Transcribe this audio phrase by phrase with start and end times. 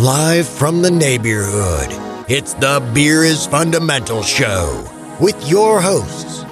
[0.00, 1.88] Live from the neighborhood,
[2.30, 4.86] it's the Beer is Fundamental Show
[5.18, 6.44] with your hosts,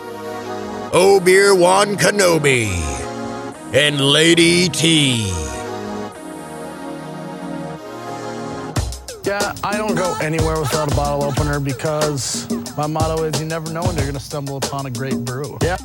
[0.93, 2.71] Obeer Wan Kenobi
[3.75, 5.27] and Lady T.
[9.25, 13.71] Yeah, I don't go anywhere without a bottle opener because my motto is you never
[13.71, 15.59] know when you're going to stumble upon a great brew.
[15.63, 15.77] Yeah.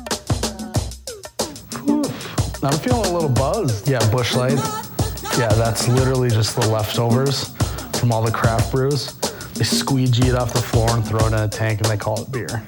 [1.84, 2.04] Whew.
[2.62, 3.86] I'm feeling a little buzzed.
[3.86, 4.58] Yeah, Busch Light.
[5.38, 7.54] Yeah, that's literally just the leftovers
[8.00, 9.12] from all the craft brews.
[9.54, 12.22] They squeegee it off the floor and throw it in a tank and they call
[12.22, 12.64] it beer.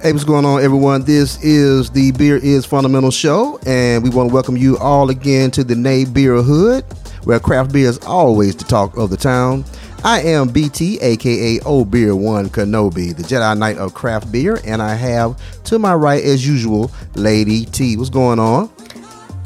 [0.00, 1.02] Hey, what's going on, everyone?
[1.04, 5.52] This is the Beer is Fundamental Show, and we want to welcome you all again
[5.52, 6.82] to the Nay Beer Hood,
[7.22, 9.64] where craft beer is always the talk of the town.
[10.02, 14.82] I am BT, aka O Beer One Kenobi, the Jedi Knight of craft beer, and
[14.82, 17.96] I have to my right, as usual, Lady T.
[17.96, 18.68] What's going on?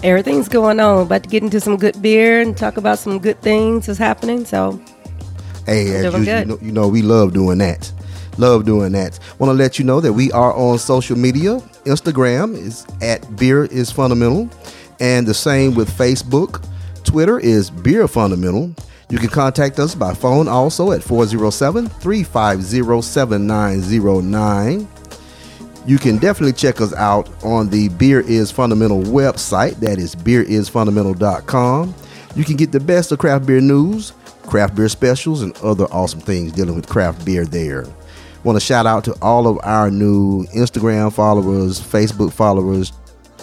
[0.03, 1.03] Everything's going on.
[1.07, 4.45] About to get into some good beer and talk about some good things that's happening.
[4.45, 4.81] So,
[5.65, 6.27] Hey, good.
[6.27, 7.91] you know, you know we love doing that.
[8.39, 9.19] Love doing that.
[9.39, 11.59] Want to let you know that we are on social media.
[11.87, 14.51] Instagram is at Beer is Fundamental,
[15.01, 16.63] and the same with Facebook.
[17.03, 18.75] Twitter is Beer Fundamental.
[19.09, 24.89] You can contact us by phone also at 407 350 7909.
[25.87, 29.77] You can definitely check us out on the Beer is Fundamental website.
[29.77, 31.95] That is beerisfundamental.com.
[32.35, 36.19] You can get the best of craft beer news, craft beer specials, and other awesome
[36.19, 37.87] things dealing with craft beer there.
[38.43, 42.93] Want to shout out to all of our new Instagram followers, Facebook followers,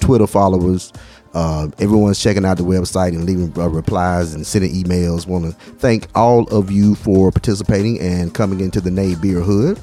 [0.02, 0.92] Twitter followers.
[1.34, 5.26] Uh, everyone's checking out the website and leaving uh, replies and sending emails.
[5.26, 9.82] Want to thank all of you for participating and coming into the Nay Beer Hood.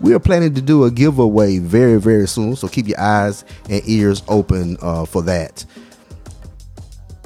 [0.00, 3.82] We are planning to do a giveaway very, very soon, so keep your eyes and
[3.86, 5.64] ears open uh, for that.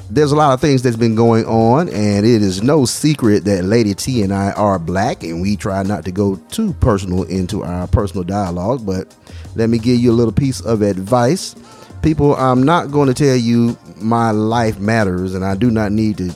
[0.09, 3.65] There's a lot of things that's been going on, and it is no secret that
[3.65, 7.63] Lady T and I are black, and we try not to go too personal into
[7.63, 8.85] our personal dialogue.
[8.85, 9.15] But
[9.55, 11.55] let me give you a little piece of advice.
[12.03, 16.19] People, I'm not going to tell you my life matters, and I do not need
[16.19, 16.35] to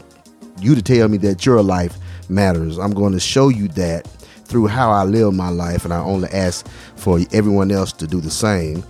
[0.61, 1.99] you to tell me that your life
[2.31, 2.79] matters.
[2.79, 4.09] I'm going to show you that
[4.47, 8.21] through how I live my life, and I only ask for everyone else to do
[8.21, 8.83] the same.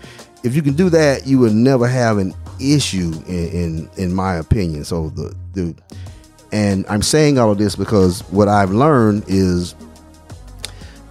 [0.45, 4.37] If you can do that, you will never have an issue, in in, in my
[4.37, 4.85] opinion.
[4.85, 5.75] So the the
[6.53, 9.75] and I'm saying all of this because what I've learned is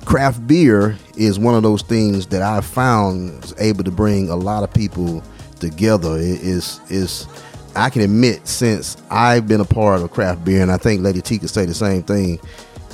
[0.06, 4.36] craft beer is one of those things that I found is able to bring a
[4.36, 5.22] lot of people
[5.60, 6.18] together.
[6.18, 7.28] It is is
[7.76, 11.22] I can admit since I've been a part of craft beer, and I think Lady
[11.22, 12.40] T could say the same thing.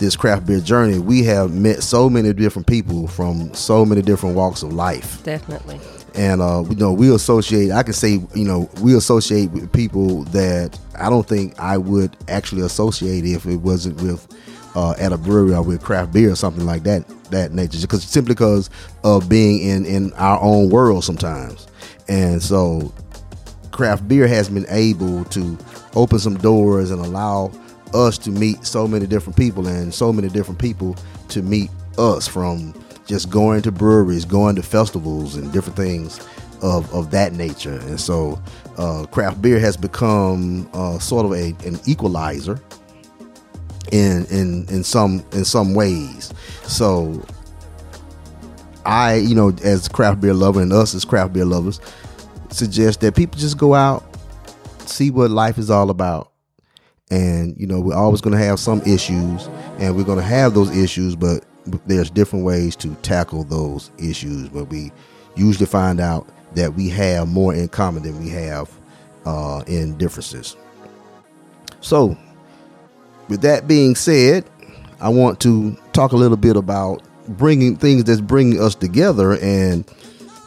[0.02, 4.36] This craft beer journey, we have met so many different people from so many different
[4.36, 5.80] walks of life definitely.
[6.16, 7.70] and uh, you know we associate.
[7.72, 12.18] I can say you know we associate with people that I don't think I would
[12.30, 14.28] actually associate if it wasn't with
[14.76, 17.78] uh, at a brewery or with craft beer or something like that that nature.
[17.80, 18.72] Because simply because
[19.04, 21.68] of being in in our own world sometimes,
[22.08, 22.92] and so
[23.70, 25.56] craft beer has been able to
[25.94, 27.52] open some doors and allow
[27.94, 30.96] us to meet so many different people and so many different people
[31.30, 32.74] to meet us from
[33.06, 36.26] just going to breweries, going to festivals and different things
[36.62, 37.80] of, of that nature.
[37.80, 38.42] And so
[38.78, 42.62] uh, craft beer has become uh, sort of a, an equalizer
[43.92, 46.34] in in in some in some ways.
[46.64, 47.26] So
[48.86, 51.80] I, you know, as craft beer lover and us as craft beer lovers,
[52.50, 54.04] suggest that people just go out,
[54.80, 56.31] see what life is all about.
[57.12, 59.48] And, you know, we're always going to have some issues
[59.80, 61.44] and we're going to have those issues, but
[61.86, 64.50] there's different ways to tackle those issues.
[64.50, 64.92] But we
[65.36, 68.72] usually find out that we have more in common than we have
[69.26, 70.56] uh, in differences.
[71.82, 72.18] So,
[73.28, 74.46] with that being said,
[75.00, 79.38] I want to talk a little bit about bringing things that's bringing us together.
[79.40, 79.86] And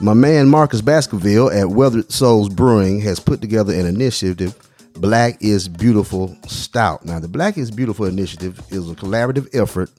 [0.00, 4.54] my man Marcus Baskerville at Weathered Souls Brewing has put together an initiative,
[4.96, 7.04] Black is Beautiful Stout.
[7.04, 9.90] Now, the Black is Beautiful initiative is a collaborative effort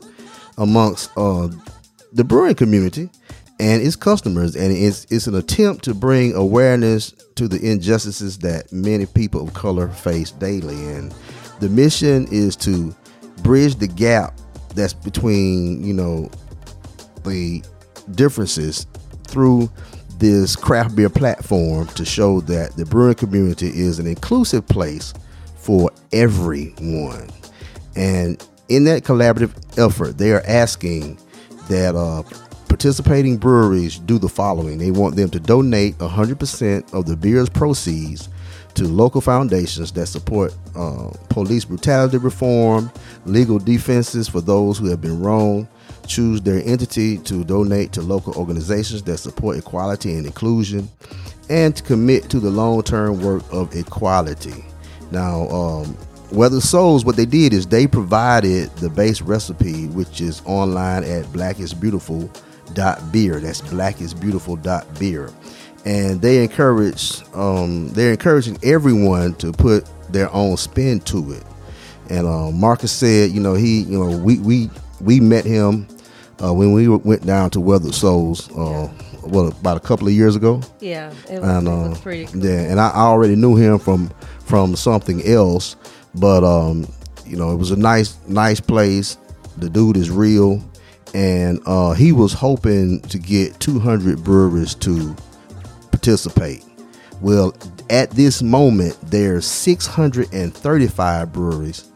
[0.57, 1.49] amongst uh,
[2.13, 3.09] the brewing community
[3.59, 8.71] and its customers, and it's it's an attempt to bring awareness to the injustices that
[8.71, 10.75] many people of color face daily.
[10.75, 11.13] And
[11.59, 12.95] the mission is to
[13.43, 14.39] bridge the gap
[14.75, 16.29] that's between you know
[17.23, 17.63] the
[18.11, 18.87] differences
[19.27, 19.69] through
[20.19, 25.13] this craft beer platform to show that the brewing community is an inclusive place
[25.57, 27.29] for everyone.
[27.95, 31.19] And in that collaborative effort, they are asking
[31.69, 32.23] that uh,
[32.67, 34.77] participating breweries do the following.
[34.77, 38.29] They want them to donate 100% of the beer's proceeds
[38.75, 42.91] to local foundations that support uh, police brutality reform,
[43.25, 45.67] legal defenses for those who have been wronged,
[46.07, 50.89] choose their entity to donate to local organizations that support equality and inclusion,
[51.49, 54.63] and to commit to the long term work of equality.
[55.11, 55.97] Now, um,
[56.31, 61.25] Weather Souls, what they did is they provided the base recipe, which is online at
[61.25, 63.39] blackisbeautiful.beer.
[63.39, 65.33] That's blackisbeautiful.beer.
[65.85, 71.43] And they encourage, um, they're encouraging everyone to put their own spin to it.
[72.09, 75.87] And uh, Marcus said, you know, he, you know, we we we met him
[76.43, 78.87] uh, when we went down to Weather Souls, uh,
[79.21, 80.61] what about a couple of years ago?
[80.79, 82.45] Yeah, it was, and it uh, was pretty cool.
[82.45, 84.11] yeah, and I I already knew him from
[84.45, 85.75] from something else,
[86.15, 86.87] but um,
[87.25, 89.17] you know, it was a nice nice place.
[89.57, 90.63] The dude is real,
[91.13, 95.15] and uh, he was hoping to get 200 breweries to
[96.05, 96.63] participate.
[97.19, 97.55] Well,
[97.89, 101.89] at this moment, there's 635 breweries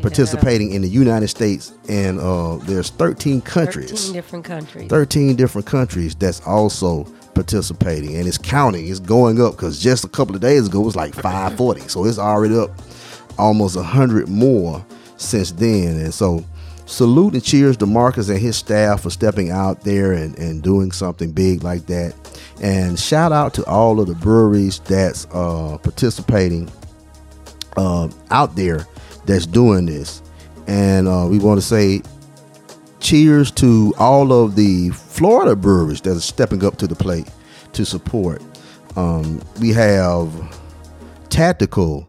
[0.00, 3.90] participating in the United States, and uh, there's 13 countries.
[3.90, 4.88] 13 different countries.
[4.88, 7.04] 13 different countries that's also
[7.34, 10.84] participating and it's counting it's going up because just a couple of days ago it
[10.84, 12.72] was like 540 so it's already up
[13.38, 14.84] almost 100 more
[15.18, 16.44] since then and so
[16.88, 20.90] salute and cheers to marcus and his staff for stepping out there and, and doing
[20.90, 22.14] something big like that
[22.62, 26.68] and shout out to all of the breweries that's uh, participating
[27.76, 28.86] uh, out there
[29.26, 30.22] that's doing this
[30.66, 32.00] and uh, we want to say
[33.00, 37.28] cheers to all of the Florida breweries that are stepping up to the plate
[37.72, 38.42] to support.
[38.96, 40.30] Um, we have
[41.28, 42.08] Tactical,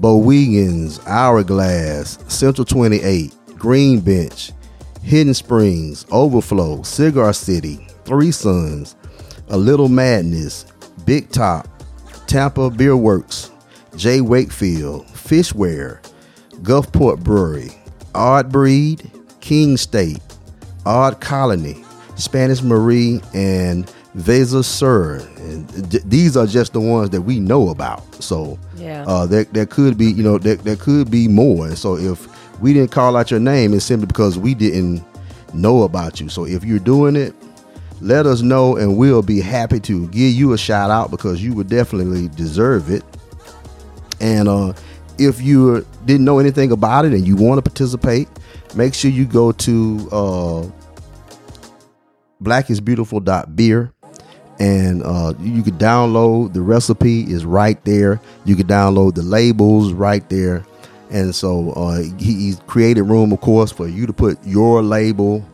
[0.00, 4.50] Bowigens, Hourglass, Central 28, Green Bench,
[5.04, 8.96] Hidden Springs, Overflow, Cigar City, Three Sons,
[9.50, 10.66] A Little Madness,
[11.06, 11.68] Big Top,
[12.26, 13.52] Tampa Beer Works,
[13.94, 14.20] J.
[14.20, 16.00] Wakefield, Fishweir,
[16.62, 17.70] Gulfport Brewery,
[18.16, 19.08] Odd Breed,
[19.40, 20.18] King State,
[20.84, 21.84] Odd Colony,
[22.16, 23.86] Spanish Marie, and
[24.16, 25.18] Veza Sur.
[25.38, 28.02] And th- these are just the ones that we know about.
[28.20, 29.04] So Yeah.
[29.06, 31.68] uh, there, there could be, you know, there, there could be more.
[31.68, 32.26] And so if
[32.62, 35.04] we didn't call out your name, it's simply because we didn't
[35.52, 36.28] know about you.
[36.28, 37.34] So if you're doing it,
[38.00, 41.54] let us know and we'll be happy to give you a shout out because you
[41.54, 43.04] would definitely deserve it.
[44.20, 44.72] And uh,
[45.18, 48.28] if you didn't know anything about it and you want to participate,
[48.74, 50.66] make sure you go to uh,
[52.42, 53.92] blackisbeautiful.beer
[54.58, 58.20] and uh, you can download the recipe is right there.
[58.44, 60.64] You can download the labels right there.
[61.12, 65.46] And so uh, he, he's created room, of course, for you to put your label,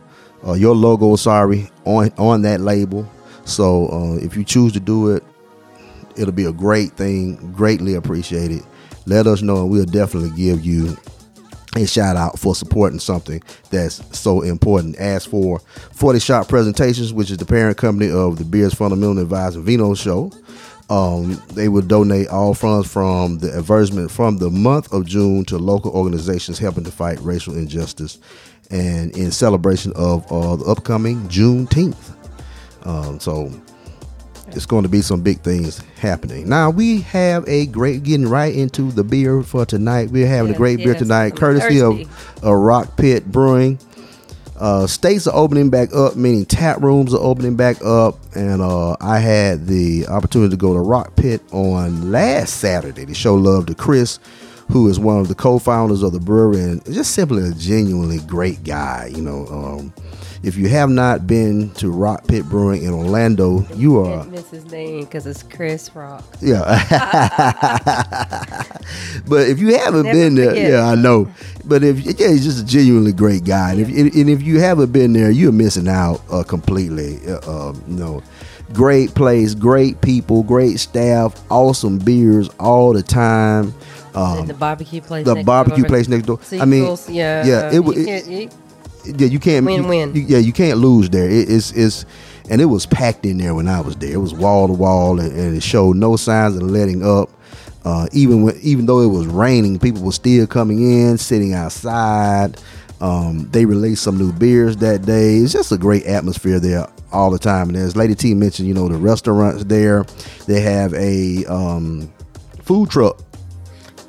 [0.47, 3.09] uh, your logo, sorry, on on that label.
[3.43, 5.23] So uh, if you choose to do it,
[6.15, 8.63] it'll be a great thing, greatly appreciated.
[9.05, 10.95] Let us know, and we'll definitely give you
[11.75, 14.95] a shout out for supporting something that's so important.
[14.95, 19.59] As for 40 Shot Presentations, which is the parent company of the Beers Fundamental Advisor
[19.59, 20.31] Vino Show,
[20.89, 25.57] um, they will donate all funds from the advertisement from the month of June to
[25.57, 28.17] local organizations helping to fight racial injustice
[28.71, 32.15] and in celebration of uh, the upcoming Juneteenth.
[32.83, 33.51] Um, so
[34.47, 36.49] it's going to be some big things happening.
[36.49, 40.09] Now we have a great getting right into the beer for tonight.
[40.09, 42.03] We're having a Yes, great beer tonight, courtesy thirsty.
[42.03, 43.77] of uh, Rock Pit Brewing.
[44.59, 48.97] Uh, states are opening back up, meaning tap rooms are opening back up, and uh,
[48.99, 53.67] I had the opportunity to go to Rock Pit on last Saturday to show love
[53.67, 54.19] to Chris,
[54.69, 58.63] who is one of the co-founders of the brewery, and just simply a genuinely great
[58.65, 59.09] guy.
[59.15, 59.93] You know, um,
[60.43, 64.65] if you have not been to Rock Pit Brewing in Orlando, you are miss his
[64.71, 66.23] name because it's Chris Rock.
[66.41, 66.63] yeah.
[69.27, 70.71] but if you haven't Never been there, forget.
[70.71, 71.27] yeah, I know.
[71.65, 74.91] But if yeah, he's just a genuinely great guy, and if and if you haven't
[74.91, 77.19] been there, you're missing out uh, completely.
[77.27, 78.23] Uh, um, you know,
[78.73, 83.73] great place, great people, great staff, awesome beers all the time.
[84.15, 85.25] Um, the barbecue place.
[85.25, 85.89] the next barbecue door.
[85.89, 86.39] place next door.
[86.59, 88.49] I mean, yeah, yeah, it wa- you it- can't- you-
[89.05, 90.13] yeah, you can't win win.
[90.15, 91.29] yeah, you can't lose there.
[91.29, 92.05] It, it's it's
[92.49, 94.11] and it was packed in there when I was there.
[94.13, 97.29] It was wall to wall, and, and it showed no signs of letting up.
[97.85, 102.57] Uh, even when even though it was raining, people were still coming in, sitting outside.
[103.01, 105.37] Um, they released some new beers that day.
[105.37, 107.69] It's just a great atmosphere there all the time.
[107.69, 110.03] And as Lady T mentioned, you know the restaurants there.
[110.47, 112.11] They have a um,
[112.63, 113.21] food truck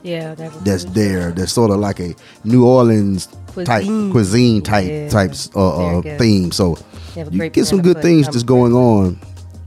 [0.03, 1.33] yeah, that that's there.
[1.33, 4.11] That's sort of like a New Orleans type Cuisine.
[4.11, 5.09] cuisine type Yeah.
[5.09, 6.53] types uh, uh, theme.
[6.53, 6.79] So
[7.15, 9.19] They have a you get some good things just going on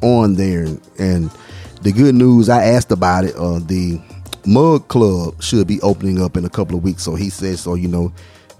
[0.01, 0.67] on there,
[0.99, 1.29] and
[1.81, 3.35] the good news, I asked about it.
[3.35, 3.99] Uh, the
[4.45, 7.03] Mug Club should be opening up in a couple of weeks.
[7.03, 8.11] So he says, so you know,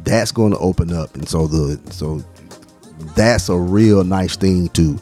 [0.04, 2.24] that's going to open up, and so the so
[3.16, 5.00] that's a real nice thing to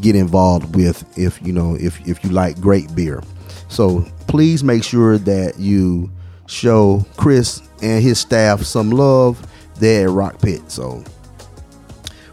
[0.00, 3.22] get involved with if you know if if you like great beer.
[3.68, 6.10] So please make sure that you
[6.46, 9.44] show Chris and his staff some love
[9.76, 10.70] there at Rock Pit.
[10.70, 11.02] So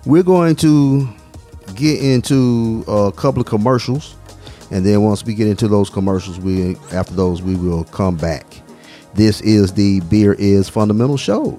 [0.06, 1.08] we're going to
[1.76, 4.16] get into a couple of commercials
[4.72, 8.46] and then once we get into those commercials we after those we will come back
[9.14, 11.58] this is the beer is fundamental show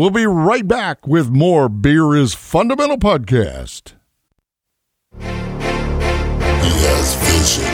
[0.00, 3.92] We'll be right back with more Beer is Fundamental podcast.
[5.18, 5.26] He
[6.88, 7.68] has vision.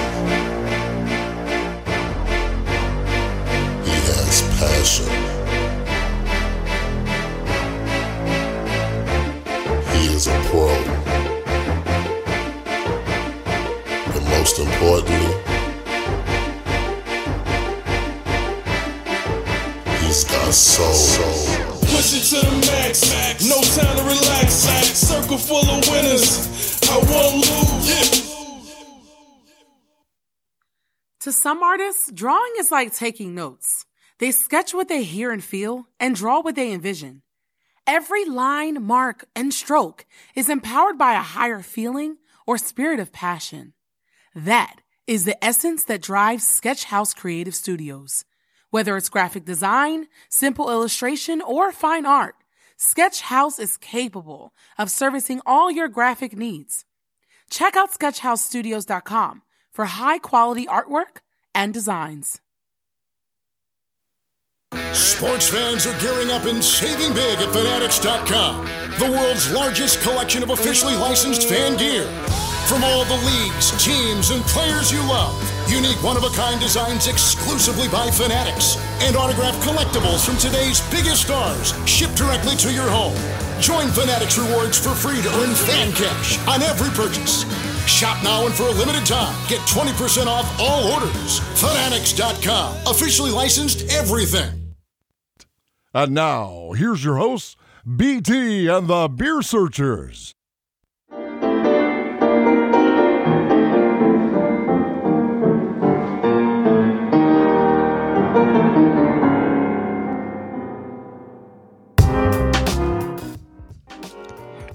[3.85, 5.06] He has passion.
[9.92, 10.75] He is a pro.
[14.12, 15.33] But most importantly,
[20.00, 21.75] he's got soul.
[21.97, 23.49] Push it to the max.
[23.49, 24.53] No time to relax.
[24.93, 26.79] Circle full of winners.
[26.91, 28.37] I won't lose.
[31.21, 33.87] To some artists, drawing is like taking notes.
[34.19, 37.23] They sketch what they hear and feel and draw what they envision.
[37.87, 43.73] Every line, mark, and stroke is empowered by a higher feeling or spirit of passion.
[44.35, 48.26] That is the essence that drives Sketchhouse Creative Studios.
[48.76, 52.35] Whether it's graphic design, simple illustration, or fine art,
[52.76, 56.85] Sketchhouse is capable of servicing all your graphic needs.
[57.49, 59.40] Check out sketchhousestudios.com
[59.73, 61.23] for high quality artwork
[61.54, 62.42] and designs.
[64.92, 68.66] Sports fans are gearing up and saving big at Fanatics.com,
[68.99, 72.06] the world's largest collection of officially licensed fan gear.
[72.67, 75.39] From all the leagues, teams, and players you love,
[75.71, 81.23] unique one of a kind designs exclusively by Fanatics, and autographed collectibles from today's biggest
[81.23, 83.15] stars shipped directly to your home.
[83.61, 87.45] Join Fanatics Rewards for free to earn fan cash on every purchase.
[87.87, 91.39] Shop now and for a limited time, get 20% off all orders.
[91.61, 94.75] Fanatics.com, officially licensed everything.
[95.95, 97.55] And now, here's your hosts,
[97.87, 100.36] BT and the Beer Searchers.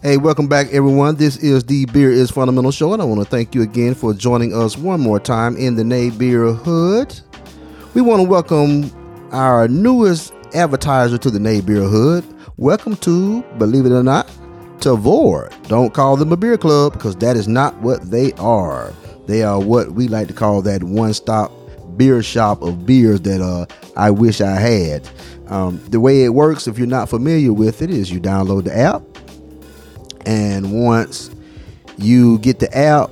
[0.04, 1.18] Hey, welcome back, everyone.
[1.18, 4.16] This is the Beer is Fundamental Show, and I want to thank you again for
[4.16, 7.20] joining us one more time in the Nay Beer Hood.
[7.94, 8.90] We want to welcome
[9.32, 12.26] our newest advertiser to the Nay Beer Hood.
[12.58, 14.26] Welcome to, believe it or not,
[14.80, 15.52] Tavour.
[15.68, 18.92] Don't call them a beer club because that is not what they are.
[19.28, 21.52] They are what we like to call that one-stop
[21.96, 25.08] beer shop of beers that uh, I wish I had.
[25.46, 28.76] Um, the way it works, if you're not familiar with it, is you download the
[28.76, 29.04] app
[30.26, 31.32] and once
[31.98, 33.10] you get the app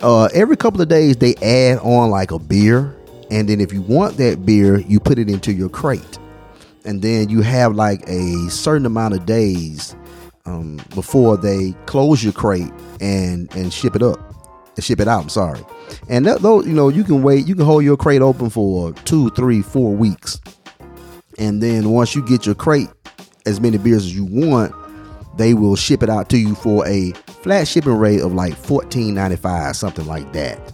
[0.00, 2.94] uh, every couple of days they add on like a beer.
[3.30, 6.18] And then if you want that beer you put it into your crate.
[6.84, 9.94] And then you have like a certain amount of days
[10.46, 14.18] um, before they close your crate and and ship it up
[14.74, 15.60] and ship it out i'm sorry.
[16.08, 18.92] And that, though you know you can wait you can hold your crate open for
[18.92, 20.40] two three four weeks.
[21.38, 22.88] And then once you get your crate
[23.44, 24.74] as many beers as you want
[25.38, 29.74] they will ship it out to you for a flat shipping rate of like $14.95
[29.74, 30.72] something like that.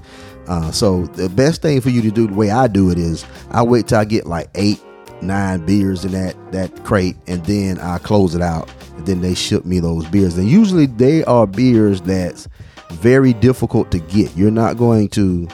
[0.49, 3.25] Uh, so the best thing for you to do the way i do it is
[3.50, 4.78] i wait till i get like eight
[5.23, 9.35] nine beers in that that crate and then i close it out and then they
[9.35, 10.37] ship me those beers.
[10.38, 12.49] And usually they are beers that's
[12.92, 14.35] very difficult to get.
[14.37, 15.49] You're not going to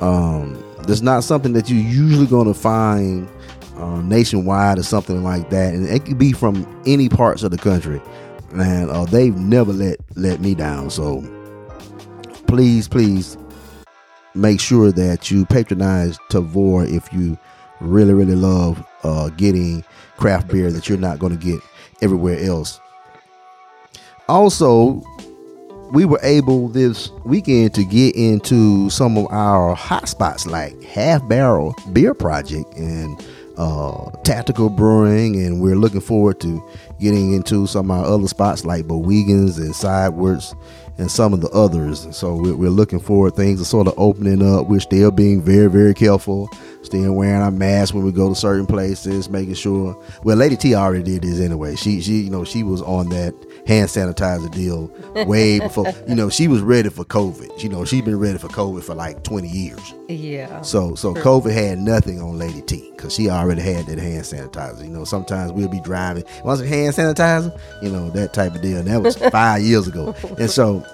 [0.00, 3.26] um there's not something that you're usually going to find
[3.76, 5.72] uh, nationwide or something like that.
[5.72, 8.02] And it could be from any parts of the country
[8.54, 10.90] and uh, they've never let let me down.
[10.90, 11.22] So
[12.46, 13.36] please, please
[14.34, 17.38] make sure that you patronize Tavour if you
[17.80, 19.84] really, really love uh, getting
[20.16, 21.60] craft beer that you're not going to get
[22.02, 22.80] everywhere else.
[24.28, 25.02] Also,
[25.92, 31.28] we were able this weekend to get into some of our hot spots like Half
[31.28, 33.22] Barrel Beer Project and
[33.56, 36.62] uh, Tactical Brewing, and we're looking forward to
[36.98, 40.54] getting into some of our other spots like Bowigens and Sidewards
[40.98, 42.06] and some of the others.
[42.16, 43.34] So we're, we're looking forward.
[43.34, 44.68] Things are sort of opening up.
[44.68, 46.48] We're still being very, very careful.
[46.84, 49.98] Still wearing our masks when we go to certain places, making sure.
[50.22, 51.76] Well, Lady T already did this anyway.
[51.76, 53.34] She, she, you know, she was on that
[53.66, 54.90] hand sanitizer deal
[55.26, 55.92] way before.
[56.06, 57.62] You know, she was ready for COVID.
[57.62, 59.94] You know, she's been ready for COVID for like 20 years.
[60.08, 60.60] Yeah.
[60.62, 64.82] So, so COVID had nothing on Lady T because she already had that hand sanitizer.
[64.84, 67.58] You know, sometimes we'll be driving, some hand sanitizer?
[67.82, 68.78] You know, that type of deal.
[68.78, 70.14] And that was five years ago.
[70.38, 70.84] And so,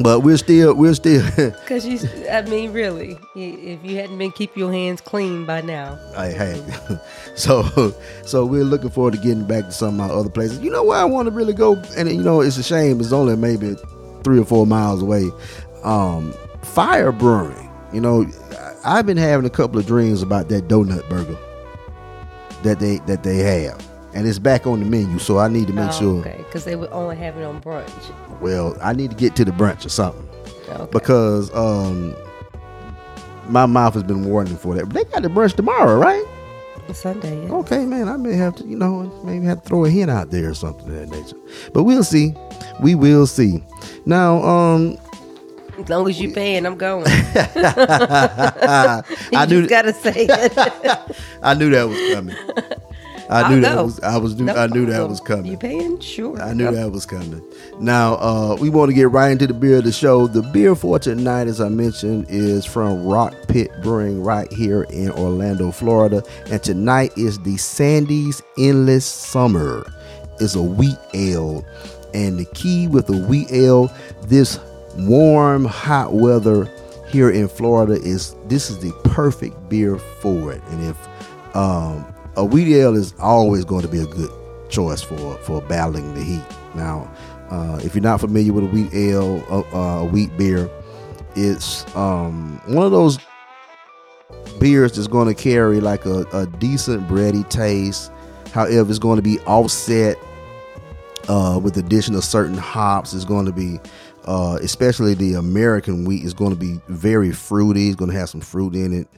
[0.00, 1.24] but we're still, we're still.
[1.66, 1.98] Because you,
[2.28, 6.60] I mean, really, if you hadn't been keep your hands clean by now, I had.
[7.34, 10.60] so so we're looking forward to getting back to some of my other places.
[10.60, 13.00] You know where I want to really go, and you know it's a shame.
[13.00, 13.76] It's only maybe
[14.22, 15.30] three or four miles away.
[15.82, 17.70] Um, Fire Brewing.
[17.92, 18.26] You know,
[18.84, 21.38] I've been having a couple of dreams about that donut burger
[22.62, 23.84] that they that they have,
[24.16, 25.18] and it's back on the menu.
[25.18, 26.20] So I need to make Oh, sure.
[26.20, 27.90] okay, because they would only have it on brunch.
[28.40, 30.26] Well, I need to get to the brunch or something
[30.68, 30.88] Okay.
[30.90, 32.14] because um,
[33.48, 34.86] my mouth has been warning for that.
[34.86, 36.24] But they got the brunch tomorrow, right?
[36.94, 37.52] Sunday, yeah.
[37.52, 40.30] Okay, man, I may have to, you know, maybe have to throw a hint out
[40.30, 41.36] there or something of that nature.
[41.74, 42.32] But we'll see.
[42.80, 43.62] We will see.
[44.06, 44.96] Now, um,
[45.80, 47.04] As long as you're paying, I'm going.
[47.08, 51.16] I you knew just gotta say it.
[51.42, 52.36] I knew that was coming.
[53.28, 55.52] I I'll knew that was I was No I knew that was coming.
[55.52, 55.98] You paying?
[56.00, 56.40] Sure.
[56.40, 57.42] I knew that was coming.
[57.80, 60.26] Now, uh, we want to get right into the beer of the show.
[60.26, 65.10] The beer for tonight, as I mentioned, is from Rock Pit Brewing right here in
[65.10, 66.22] Orlando, Florida.
[66.50, 69.86] And tonight is the Sandy's Endless Summer.
[70.40, 71.64] It's a wheat ale.
[72.14, 73.92] And the key with the wheat ale,
[74.22, 74.58] this
[74.96, 76.70] warm, hot weather
[77.08, 80.62] here in Florida is this is the perfect beer for it.
[80.70, 82.04] And if um,
[82.36, 84.30] a wheat ale is always going to be a good
[84.68, 86.44] choice for for battling the heat.
[86.74, 87.10] Now,
[87.50, 90.70] uh, if you're not familiar with a wheat ale, uh, uh, a wheat beer,
[91.34, 93.18] it's um, one of those
[94.58, 98.10] beers that's going to carry like a, a decent bready taste.
[98.52, 100.18] However, it's going to be offset
[101.28, 103.12] uh, with the addition of certain hops.
[103.12, 103.78] It's going to be,
[104.24, 107.88] uh, especially the American wheat, is going to be very fruity.
[107.88, 109.08] It's going to have some fruit in it.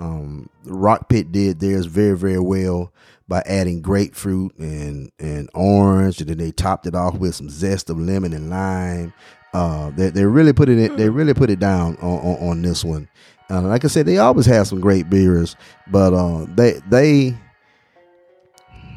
[0.00, 2.92] Um, Rock Pit did theirs very, very well
[3.28, 7.90] by adding grapefruit and and orange, and then they topped it off with some zest
[7.90, 9.12] of lemon and lime.
[9.52, 12.84] Uh, they they really put it they really put it down on, on, on this
[12.84, 13.08] one.
[13.50, 15.54] Uh, like I said, they always have some great beers,
[15.88, 17.36] but uh, they they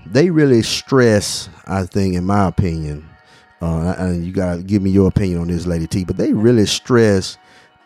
[0.06, 3.08] they really stress, I think, in my opinion,
[3.62, 6.06] uh, and you gotta give me your opinion on this, Lady T.
[6.06, 7.38] But they really stress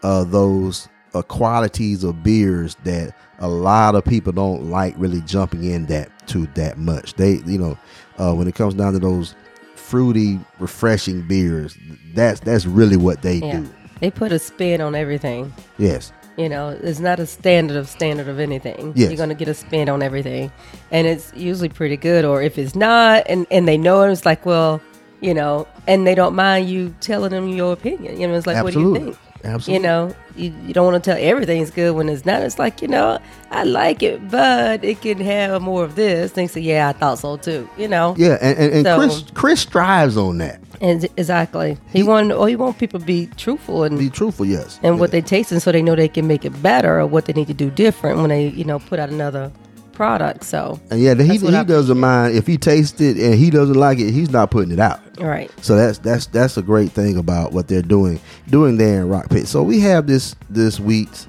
[0.04, 5.64] uh, those uh, qualities of beers that a lot of people don't like really jumping
[5.64, 7.14] in that to that much.
[7.16, 7.78] They, you know,
[8.18, 9.36] uh, when it comes down to those
[9.76, 11.78] fruity, refreshing beers,
[12.14, 13.60] that's that's really what they Yeah.
[13.60, 13.70] do.
[14.00, 15.54] They put a spin on everything.
[15.78, 16.12] Yes.
[16.38, 18.94] You know, it's not a standard of standard of anything.
[18.96, 19.10] Yes.
[19.10, 20.52] You're gonna get a spin on everything,
[20.92, 22.26] and it's usually pretty good.
[22.26, 24.80] Or if it's not, and and they know it, it's like, well,
[25.20, 28.20] you know, and they don't mind you telling them your opinion.
[28.22, 29.18] You know, it's like, what do you think?
[29.44, 29.74] Absolutely.
[29.74, 32.42] You know, you, you don't want to tell everything's good when it's not.
[32.42, 33.20] It's like, you know,
[33.52, 36.34] I like it, but it can have more of this.
[36.34, 37.70] They say, yeah, I thought so too.
[37.78, 38.16] You know.
[38.18, 40.60] Yeah, and, and, and So- Chris Chris strives on that.
[40.80, 41.76] And exactly.
[41.92, 44.80] He, want or he want people to be truthful and Be truthful, yes.
[44.84, 47.26] and what they taste and so they know they can make it better or what
[47.26, 49.52] they need to do different when they, you know, put out another
[49.98, 50.44] product.
[50.46, 53.98] So And yeah, he, he doesn't mind if he tastes it and he doesn't like
[54.00, 55.00] it, he's not putting it out.
[55.20, 55.52] right.
[55.62, 59.30] So that's that's that's a great thing about what they're doing doing there in Rock
[59.30, 59.48] Pit.
[59.48, 61.28] So we have this this wheat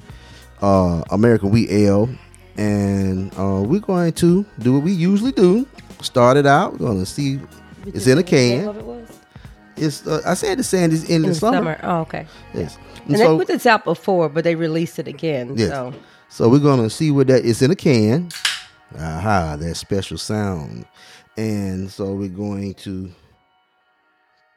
[0.62, 2.08] uh American wheat ale
[2.56, 5.66] and uh we're going to do what we usually do.
[6.02, 6.72] Start it out.
[6.78, 7.40] We're gonna see
[7.86, 8.98] it's in a What the name can.
[8.98, 9.08] it?
[9.76, 11.56] It's uh, I said the Sandy's in, In the summer.
[11.56, 11.80] summer.
[11.82, 12.26] Oh, okay.
[12.52, 12.76] Yes.
[13.06, 15.54] And, And they put this out before, but they released it again.
[15.56, 15.70] yes.
[15.70, 15.94] So
[16.28, 18.28] So we're gonna see what that is in a can.
[18.96, 20.86] Aha, that special sound.
[21.36, 23.10] And so we're going to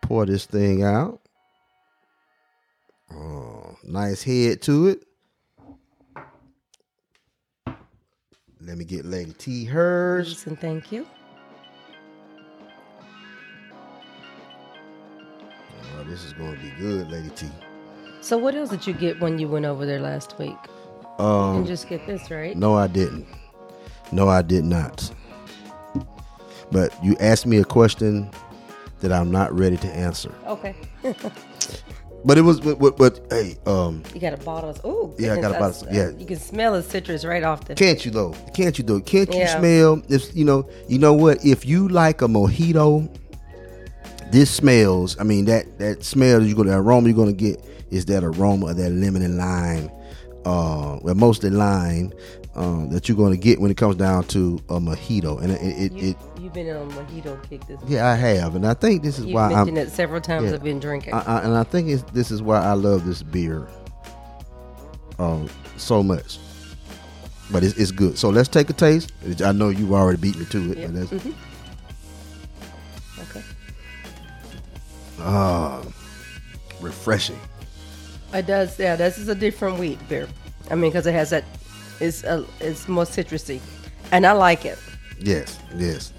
[0.02, 1.20] pour this thing out.
[3.14, 5.04] Oh, nice head to it.
[8.62, 10.46] Let me get Lady T hers.
[10.46, 11.06] and thank you.
[15.98, 17.48] Oh, this is going to be good, Lady T.
[18.22, 20.56] So what else did you get when you went over there last week?
[21.20, 22.56] you Um, didn't just get this, right?
[22.56, 23.26] No, I didn't.
[24.12, 25.12] No, I did not.
[26.72, 28.30] But you asked me a question
[29.02, 30.34] that I'm not ready to answer.
[30.48, 30.76] Okay.
[32.24, 35.34] But it was, but, but, but hey, um, you got a bottle of oh Yeah,
[35.34, 36.10] I got a bottle of- yeah.
[36.12, 38.36] You can smell the citrus right off the can't you though?
[38.54, 39.00] Can't you though?
[39.00, 39.58] Can't you Yeah.
[39.58, 40.04] smell?
[40.08, 41.44] If you know, you know what?
[41.44, 43.10] If you like a mojito
[44.32, 45.20] this smells.
[45.20, 48.24] I mean that that smell that you go the aroma you're gonna get is that
[48.24, 49.90] aroma of that lemon and lime,
[50.46, 52.14] uh, well mostly lime,
[52.56, 55.42] um, that you're gonna get when it comes down to a mojito.
[55.42, 58.66] And it it, You, you've been on a mojito kick this yeah I have, and
[58.68, 59.52] I think this is You've why I'm.
[59.66, 60.50] mentioned it several times.
[60.50, 60.56] yeah.
[60.56, 61.14] I've been drinking.
[61.14, 63.68] I, I, and I think this is why I love this beer
[65.20, 66.40] um, so much.
[67.52, 68.18] But it's, it's good.
[68.18, 69.12] So let's take a taste.
[69.44, 70.94] I know you've already beat me to it.
[70.94, 71.34] Let's, Mhm.
[73.30, 73.44] Okay.
[75.20, 75.82] ah,
[76.80, 77.40] refreshing.
[78.34, 78.80] It does.
[78.80, 80.28] Yeah, this is a different wheat beer.
[80.70, 81.44] I mean, because it has that.
[82.02, 83.60] It's a, it's more citrusy,
[84.12, 84.80] and I like it.
[85.20, 86.14] Yes, yes.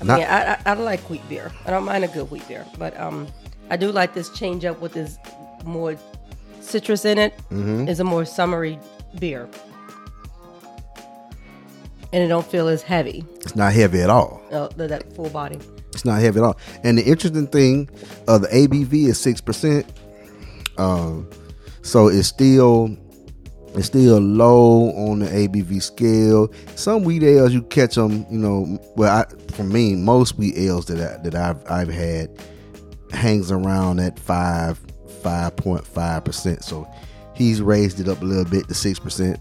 [0.00, 1.52] I Not- mean, I, I, I like wheat beer.
[1.66, 3.26] I don't mind a good wheat beer, but um,
[3.70, 5.18] I do like this change up with this
[5.64, 5.96] more
[6.60, 7.34] citrus in it.
[7.50, 7.88] Mhm.
[7.88, 8.78] It's a more summery
[9.18, 9.48] beer,
[12.12, 13.24] and it don't feel as heavy.
[13.42, 14.40] It's not heavy at all.
[14.50, 15.58] Uh, that- that full body.
[15.92, 16.56] It's not heavy at all.
[16.82, 17.88] And the interesting thing,
[18.26, 19.86] uh, the ABV is six percent.
[20.78, 21.28] Um,
[21.82, 22.96] so it's still
[23.74, 26.52] it's still low on the ABV scale.
[26.76, 28.80] Some wheat ales you catch them, you know.
[28.96, 32.30] Well, I, for me, most wheat ales that I, that I've I've had
[33.12, 34.80] hangs around at five
[35.22, 36.62] five point five percent.
[36.62, 36.88] So
[37.34, 39.40] he's raised it up a little bit to six percent,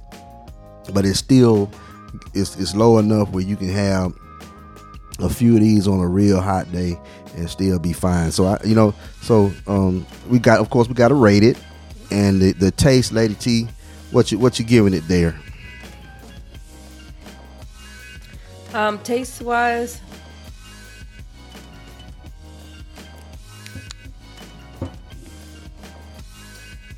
[0.94, 1.70] but it's still
[2.34, 4.14] it's it's low enough where you can have
[5.20, 7.00] a few of these on a real hot day
[7.36, 8.32] and still be fine.
[8.32, 11.58] So I, you know, so um, we got, of course, we got to rate it,
[12.12, 13.68] and the, the taste, Lady T,
[14.14, 15.36] what you what you giving it there?
[18.74, 20.02] Um, taste wise,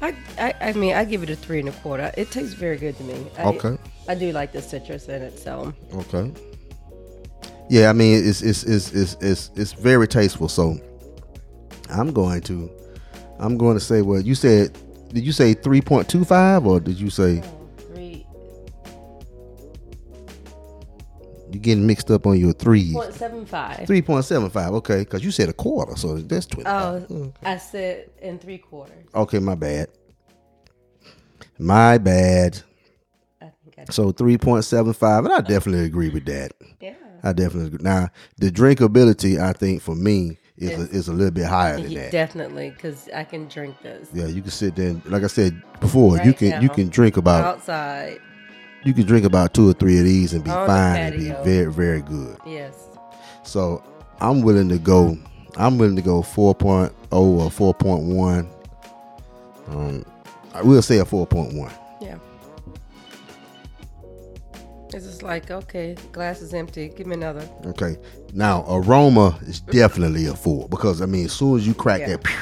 [0.01, 2.11] I, I I mean I give it a three and a quarter.
[2.17, 3.27] It tastes very good to me.
[3.37, 3.77] I, Okay.
[4.07, 6.31] I do like the citrus in it, so Okay.
[7.69, 10.47] Yeah, I mean it's it's it's it's it's, it's very tasteful.
[10.47, 10.77] So
[11.89, 12.69] I'm going to
[13.39, 14.77] I'm going to say well you said
[15.09, 17.41] did you say 3.25 or did you say
[17.93, 18.25] three.
[21.51, 22.93] you getting mixed up on your threes?
[22.93, 23.79] point seven five.
[23.87, 27.33] 3.75 okay because you said a quarter so that's 20 Oh, mm.
[27.43, 29.05] I said in three quarters.
[29.13, 29.87] okay my bad.
[31.57, 32.61] My bad.
[33.41, 36.51] I think I so 3.75 and i definitely agree with that.
[36.81, 36.95] Yeah.
[37.23, 37.83] i definitely agree.
[37.83, 41.93] Now the drinkability i think for me is a, is a little bit higher than
[41.93, 42.11] that.
[42.11, 44.09] definitely because I can drink this.
[44.13, 46.87] yeah you can sit there and, like i said before you right can you can
[46.89, 48.19] drink about outside.
[48.83, 51.29] you can drink about two or three of these and be On fine and be
[51.43, 52.37] very very good.
[52.45, 52.73] Yes.
[53.43, 53.83] so
[54.21, 55.17] i'm willing to go
[55.57, 58.47] i'm willing to go 4.0 or 4.1
[59.67, 60.05] um
[60.53, 61.71] i will say a 4.1
[64.95, 66.87] It's just like okay, glass is empty.
[66.87, 67.47] Give me another.
[67.65, 67.97] Okay.
[68.33, 72.07] Now aroma is definitely a four because I mean, as soon as you crack Yeah.
[72.15, 72.37] that, pew,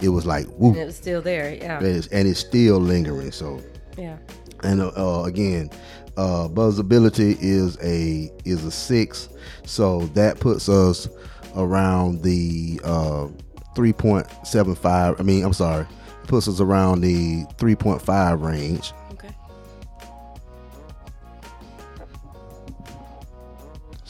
[0.00, 1.54] it was like And it was still there.
[1.54, 1.76] Yeah.
[1.78, 3.32] and it's, and it's still lingering.
[3.32, 3.60] So,
[3.98, 4.16] Yeah.
[4.62, 5.68] and uh, uh, again,
[6.16, 9.28] uh, buzzability is a is a six,
[9.66, 11.06] so that puts us
[11.54, 13.28] around the uh,
[13.76, 15.20] three point seven five.
[15.20, 15.86] I mean, I'm sorry,
[16.28, 18.94] puts us around the three point five range.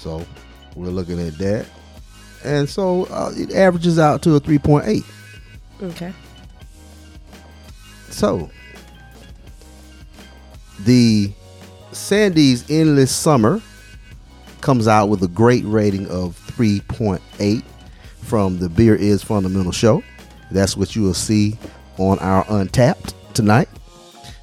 [0.05, 0.23] So
[0.77, 1.67] we're looking at that,
[2.45, 5.05] and so uh, it averages out to a three point eight.
[5.83, 6.13] Okay.
[8.11, 8.51] So,
[10.81, 11.33] the
[11.93, 13.63] Sandy's Endless Summer
[14.61, 17.65] comes out with a great rating of 3.8
[18.21, 20.05] from the Beer is Fundamental show.
[20.51, 21.59] That's what you will see
[21.99, 23.69] on our Untappd tonight.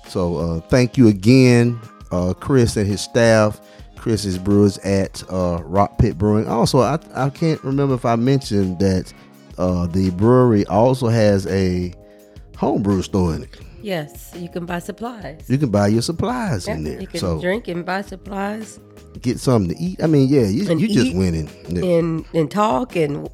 [0.08, 1.80] So, uh, thank you again,
[2.12, 3.62] uh, Chris and his staff.
[4.02, 6.48] Chris is brewers at uh, Rock Pit Brewing.
[6.48, 9.14] Also, I, I can't remember if I mentioned that
[9.60, 11.94] uh, the brewery also has a
[12.58, 13.58] homebrew store in it.
[13.80, 15.44] Yes, you can buy supplies.
[15.48, 17.00] You can buy your supplies Yeah, in there.
[17.00, 18.80] You can So drink and buy supplies
[19.22, 20.02] get something to eat.
[20.04, 21.50] I mean, yeah, you, you just winning.
[21.70, 21.84] Yeah.
[22.00, 23.30] and and talk and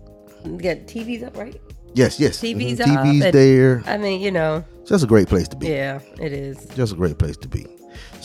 [0.57, 1.59] get TVs up, right?
[1.93, 2.41] yes, yes.
[2.41, 2.81] TVs Mhm.
[2.81, 3.05] up.
[3.05, 3.83] TV's and- there.
[3.85, 5.67] I mean, you know, Just a great place to be.
[5.67, 6.65] yeah, it is.
[6.75, 7.65] Just a great place to be.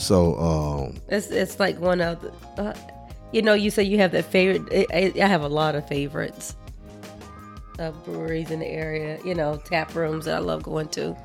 [0.03, 2.75] So, um, It's it's like one of the, uh,
[3.31, 4.87] you know, you say you have that favorite.
[4.93, 6.55] I, I have a lot of favorites
[7.79, 9.17] of breweries in the area.
[9.23, 11.15] You know, tap rooms that I love going to.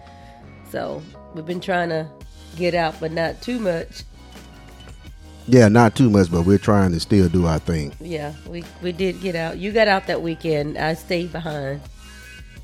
[0.71, 1.03] So
[1.35, 2.09] we've been trying to
[2.57, 4.05] get out, but not too much.
[5.47, 7.93] yeah, not too much, but we're trying to still do our thing.
[8.01, 9.59] Yeah, we we did get out.
[9.59, 10.79] You got out that weekend.
[10.79, 11.81] I stayed behind,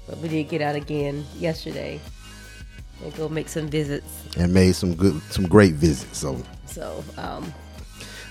[0.07, 2.01] but we did get out again yesterday
[3.03, 4.25] and go make some visits.
[4.37, 6.19] and made some good, some great visits.
[6.19, 7.53] So, So um,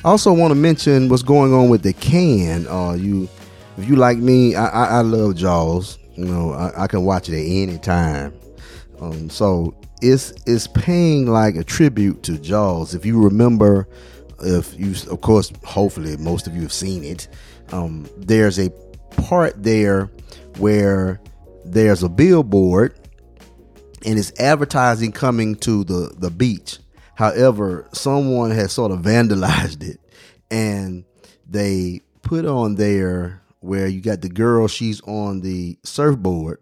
[0.04, 2.68] I also want to mention what's going on with the can.
[2.68, 3.30] Uh, you
[3.78, 5.98] if you like me, I, I, I love Jaws.
[6.16, 8.34] You know, I, I can watch it at any time.
[9.00, 12.94] Um, so it's it's paying like a tribute to Jaws.
[12.94, 13.88] If you remember,
[14.42, 17.28] if you of course, hopefully most of you have seen it.
[17.72, 18.70] Um, there's a
[19.18, 20.12] part there
[20.58, 21.20] where
[21.66, 22.96] there's a billboard
[24.06, 26.80] and it's advertising coming to the the beach.
[27.16, 30.00] However, someone has sort of vandalized it
[30.50, 31.06] and
[31.48, 36.60] they put on there where you got the girl she's on the surfboard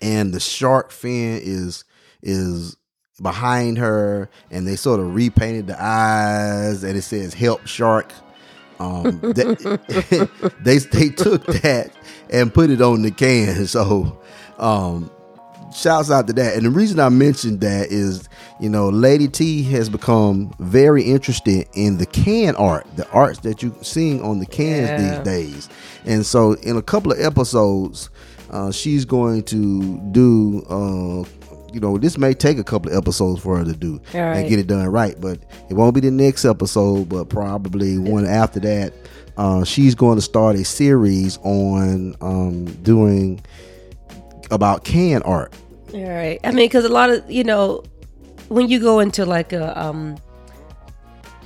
[0.00, 1.84] and the shark fin is
[2.22, 2.76] is
[3.22, 8.12] behind her and they sort of repainted the eyes and it says help shark
[8.78, 9.54] um they,
[10.60, 11.90] they they took that
[12.30, 14.20] and put it on the can so
[14.58, 15.10] um
[15.78, 16.54] shouts out to that.
[16.56, 18.28] And the reason i mentioned that is
[18.60, 23.62] you know lady t has become very interested in the can art the arts that
[23.62, 24.96] you seeing on the cans Yeah.
[25.22, 25.68] these days.
[26.04, 28.10] And so in a couple of episodes
[28.50, 31.28] uh, she's going to do uh,
[31.72, 34.48] you know this may take a couple of episodes for her to do All and
[34.48, 35.38] get it done right but
[35.68, 38.92] it won't be the next episode but probably one after that
[39.36, 43.40] uh, she's going to start a series on um, doing
[44.50, 45.52] about can art
[45.94, 46.38] All right.
[46.44, 47.84] I mean, because a lot of you know,
[48.48, 50.16] when you go into like a um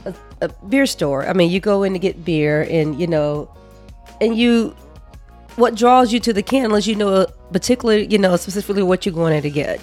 [0.04, 3.50] a, a beer store, I mean, you go in to get beer, and you know,
[4.20, 4.74] and you,
[5.56, 9.40] what draws you to the can you know particular, you know, specifically what you're going
[9.40, 9.80] to get.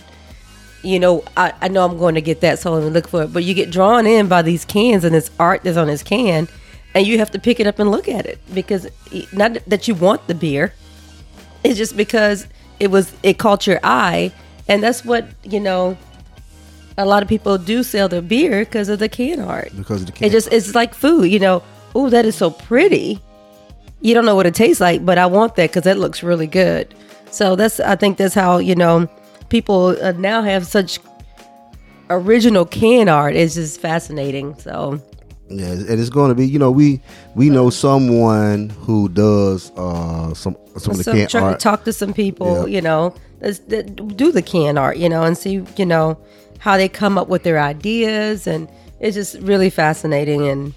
[0.81, 3.33] You know, I, I know I'm going to get that, so I'm look for it.
[3.33, 6.47] But you get drawn in by these cans and this art that's on this can,
[6.93, 8.87] and you have to pick it up and look at it because
[9.33, 10.73] not that you want the beer,
[11.63, 12.47] it's just because
[12.79, 14.31] it was it caught your eye,
[14.69, 15.97] and that's what you know.
[16.97, 19.71] A lot of people do sell their beer because of the can art.
[19.75, 20.29] because of the can art.
[20.32, 21.63] It just it's like food, you know.
[21.95, 23.21] Oh, that is so pretty.
[24.01, 26.47] You don't know what it tastes like, but I want that because that looks really
[26.47, 26.93] good.
[27.32, 29.08] So that's I think that's how you know
[29.47, 30.99] people uh, now have such
[32.10, 33.36] original can art.
[33.36, 34.58] It's just fascinating.
[34.60, 35.01] So
[35.49, 36.47] Yeah, and it's going to be.
[36.47, 37.01] You know, we
[37.36, 41.60] we know someone who does uh some some of the can try to art.
[41.60, 42.75] talk to some people, Yeah.
[42.75, 46.17] you know, that's, that do the can art, you know, and see, you know,
[46.60, 50.73] how they come up with their ideas, and it's just really fascinating, and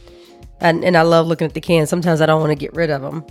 [0.60, 1.90] and, and I love looking at the cans.
[1.90, 3.24] Sometimes I don't want to get rid of them,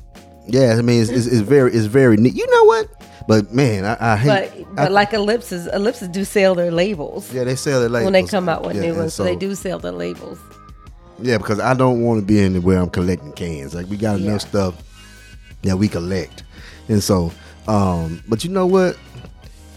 [0.48, 2.36] Yeah, I mean, it's, it's, it's very it's very neat.
[2.36, 2.88] You know what?
[3.28, 4.28] But man, I, I hate.
[4.28, 8.06] but but I- like Ellipsis, Ellipsis do sell their labels yeah, they sell their labels
[8.12, 10.40] when they come out with Yeah, new ones, so, they do sell the labels.
[11.22, 13.74] Yeah, because I don't want to be anywhere I'm collecting cans.
[13.76, 14.28] Like we got Yeah.
[14.32, 14.74] enough stuff
[15.62, 16.44] that we collect,
[16.90, 17.32] and so.
[17.68, 18.98] um But you know what?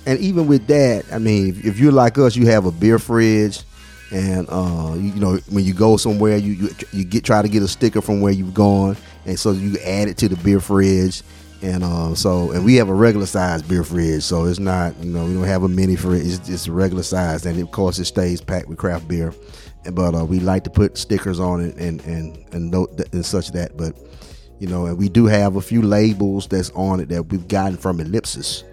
[0.06, 3.62] And even with that, I mean, if, you're like us, you have a beer fridge,
[4.10, 7.48] and uh, you, you know when you go somewhere, you, you you get try to
[7.48, 10.60] get a sticker from where you've gone, and so you add it to the beer
[10.60, 11.22] fridge.
[11.62, 15.10] And uh, so, and we have a regular size beer fridge, so it's not, you
[15.10, 16.26] know, we don't have a mini fridge.
[16.26, 19.32] It's just a regular size, and of course, it stays packed with craft beer.
[19.92, 23.52] But uh, we like to put stickers on it and and and note and such
[23.52, 23.78] that.
[23.78, 23.96] But
[24.58, 27.76] you know, and we do have a few labels that's on it that we've gotten
[27.76, 28.64] from Ellipsis,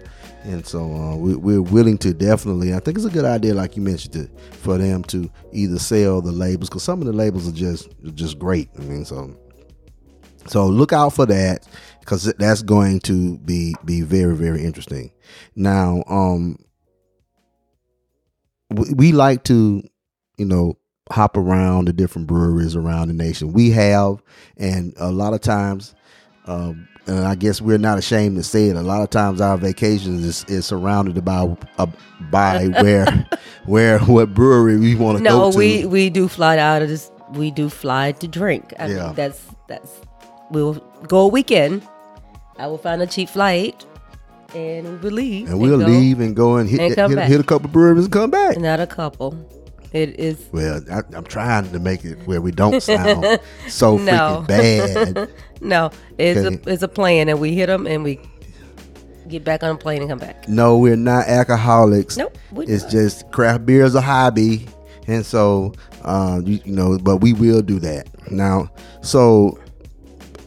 [0.44, 2.74] and so uh, we, we're willing to definitely.
[2.74, 4.28] I think it's a good idea, like you mentioned, to,
[4.58, 8.38] for them to either sell the labels because some of the labels are just just
[8.38, 8.68] great.
[8.76, 9.36] I mean, so
[10.46, 11.66] so look out for that
[12.00, 15.12] because that's going to be be very very interesting.
[15.54, 16.58] Now, um,
[18.70, 19.82] we, we like to,
[20.38, 20.76] you know,
[21.10, 23.52] hop around the different breweries around the nation.
[23.52, 24.22] We have,
[24.56, 25.94] and a lot of times,
[26.46, 28.76] um, and I guess we're not ashamed to say it.
[28.76, 31.86] A lot of times, our vacations is, is surrounded by uh,
[32.30, 33.28] by where
[33.66, 35.52] where what brewery we want to No, go to.
[35.52, 37.10] No, we we do fly out of this.
[37.32, 38.72] We do fly to drink.
[38.78, 39.06] I Yeah.
[39.06, 39.90] mean, that's that's.
[40.50, 40.74] We'll
[41.08, 41.82] go a weekend.
[42.58, 43.84] I will find a cheap flight,
[44.54, 45.48] and we'll leave.
[45.48, 45.86] and we'll go.
[45.86, 48.58] leave and go and hit and hit, hit a couple breweries and come back.
[48.58, 49.34] Not a couple.
[49.92, 54.44] It is Well, I, I'm trying to make it where we don't sound so No.
[54.48, 55.30] freaking bad.
[55.60, 55.90] no.
[56.18, 58.18] It's a it's a plan, and we hit them, and we
[59.28, 60.48] get back on a plane and come back.
[60.48, 62.16] No, we're not alcoholics.
[62.16, 62.92] Nope, it's not.
[62.92, 64.66] just craft beer is a hobby,
[65.06, 68.70] and so uh, you, you know, but we will do that now.
[69.02, 69.58] So,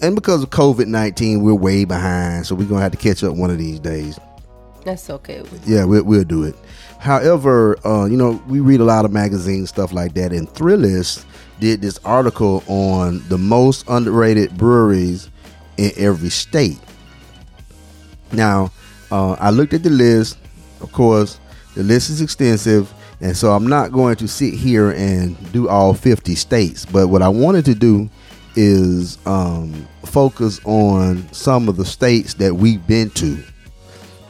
[0.02, 3.36] and because of COVID nineteen, we're way behind, so we're gonna have to catch up
[3.36, 4.20] one of these days.
[4.84, 5.44] That's okay.
[5.66, 6.56] Yeah, we'll, we'll do it.
[7.06, 11.24] However, uh, you know, we read a lot of magazines, stuff like that, and Thrillist
[11.60, 15.30] did this article on the most underrated breweries
[15.78, 16.80] in every state.
[18.32, 18.72] Now,
[19.12, 20.40] uh, I looked at the list.
[20.82, 21.40] Of course,
[21.76, 22.92] the list is extensive,
[23.22, 26.88] and so I'm not going to sit here and do all 50 states.
[26.88, 28.10] But what I wanted to do
[28.56, 33.44] is um, focus on some of the states that we've been to,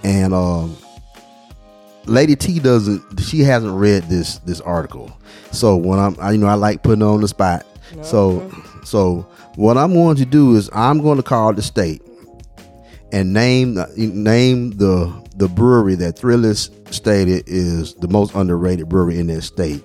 [0.04, 0.76] and um,
[2.06, 3.20] Lady T doesn't.
[3.22, 5.16] She hasn't read this this article,
[5.52, 7.66] so when I'm, I, you know, I like putting on the spot.
[8.04, 8.52] So,
[8.84, 12.02] so what I'm going to do is I'm going to call the state
[13.12, 19.20] and name the- name the the brewery that Thrillist stated is the most underrated brewery
[19.20, 19.84] in that state.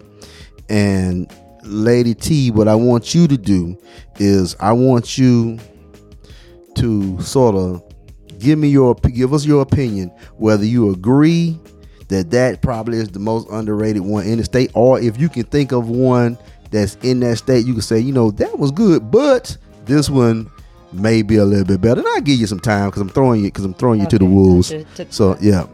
[0.68, 1.30] And
[1.62, 3.78] Lady T, what I want you to do
[4.18, 5.58] is I want you
[6.76, 7.82] to sort of
[8.38, 11.58] give me your give us your opinion whether you agree
[12.10, 15.44] that that probably is the most underrated one in the state or if you can
[15.44, 16.36] think of one
[16.70, 20.50] that's in that state you can say you know that was good but this one
[20.92, 23.40] may be a little bit better and i'll give you some time because i'm throwing
[23.40, 24.72] you because i'm throwing you to the wolves
[25.10, 25.64] so yeah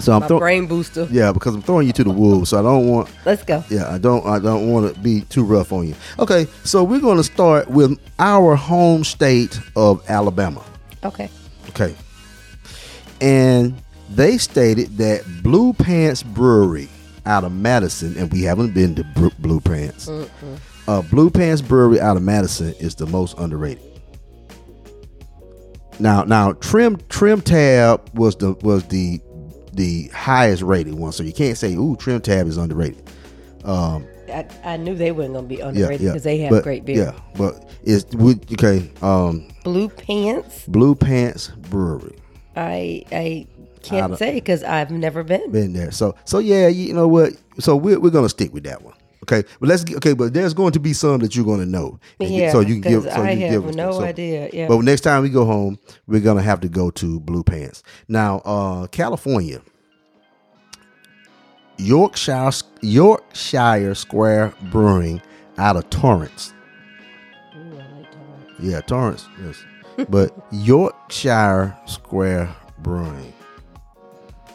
[0.00, 1.06] so i'm throwing brain booster.
[1.10, 3.62] yeah because i'm throwing you to the wolves so i don't want Let's go.
[3.70, 5.94] yeah, I don't I don't want to be too rough on you.
[6.18, 10.64] Okay, so we're going to start with our home state of Alabama.
[11.04, 11.28] Okay.
[11.68, 11.94] Okay.
[13.20, 13.74] And
[14.10, 16.88] they stated that Blue Pants Brewery
[17.26, 20.08] out of Madison, and we haven't been to Bru- Blue Pants.
[20.88, 23.84] Uh, Blue Pants Brewery out of Madison is the most underrated.
[26.00, 29.20] Now, now Trim Trim Tab was the was the
[29.74, 33.08] the highest rated one, so you can't say ooh Trim Tab is underrated.
[33.64, 36.64] Um, I, I knew they weren't gonna be yeah, underrated yeah, because they have but,
[36.64, 37.12] great beer.
[37.12, 38.06] Yeah, but it's
[38.52, 38.90] okay.
[39.02, 40.66] Um, Blue Pants.
[40.66, 42.16] Blue Pants Brewery.
[42.56, 43.46] I I
[43.82, 45.50] can't say because I've never been.
[45.50, 45.90] been there.
[45.90, 47.32] So so yeah, you know what?
[47.58, 48.94] So we're we're gonna stick with that one.
[49.24, 51.66] Okay, but let's get, okay, but there's going to be some that you're going to
[51.66, 52.00] know.
[52.18, 53.02] And you- Yeah, so you can give.
[53.02, 54.66] So I you have give no so- idea, yeah.
[54.66, 57.82] But next time we go home, we're gonna have to go to Blue Pants.
[58.08, 59.60] Now, uh, California,
[61.78, 65.20] Yorkshire Yorkshire Square Brewing
[65.58, 66.52] out of Torrance.
[67.56, 68.54] Ooh, I like Torrance.
[68.60, 69.28] Yeah, Torrance.
[69.44, 69.64] Yes,
[70.08, 73.32] but Yorkshire Square Brewing.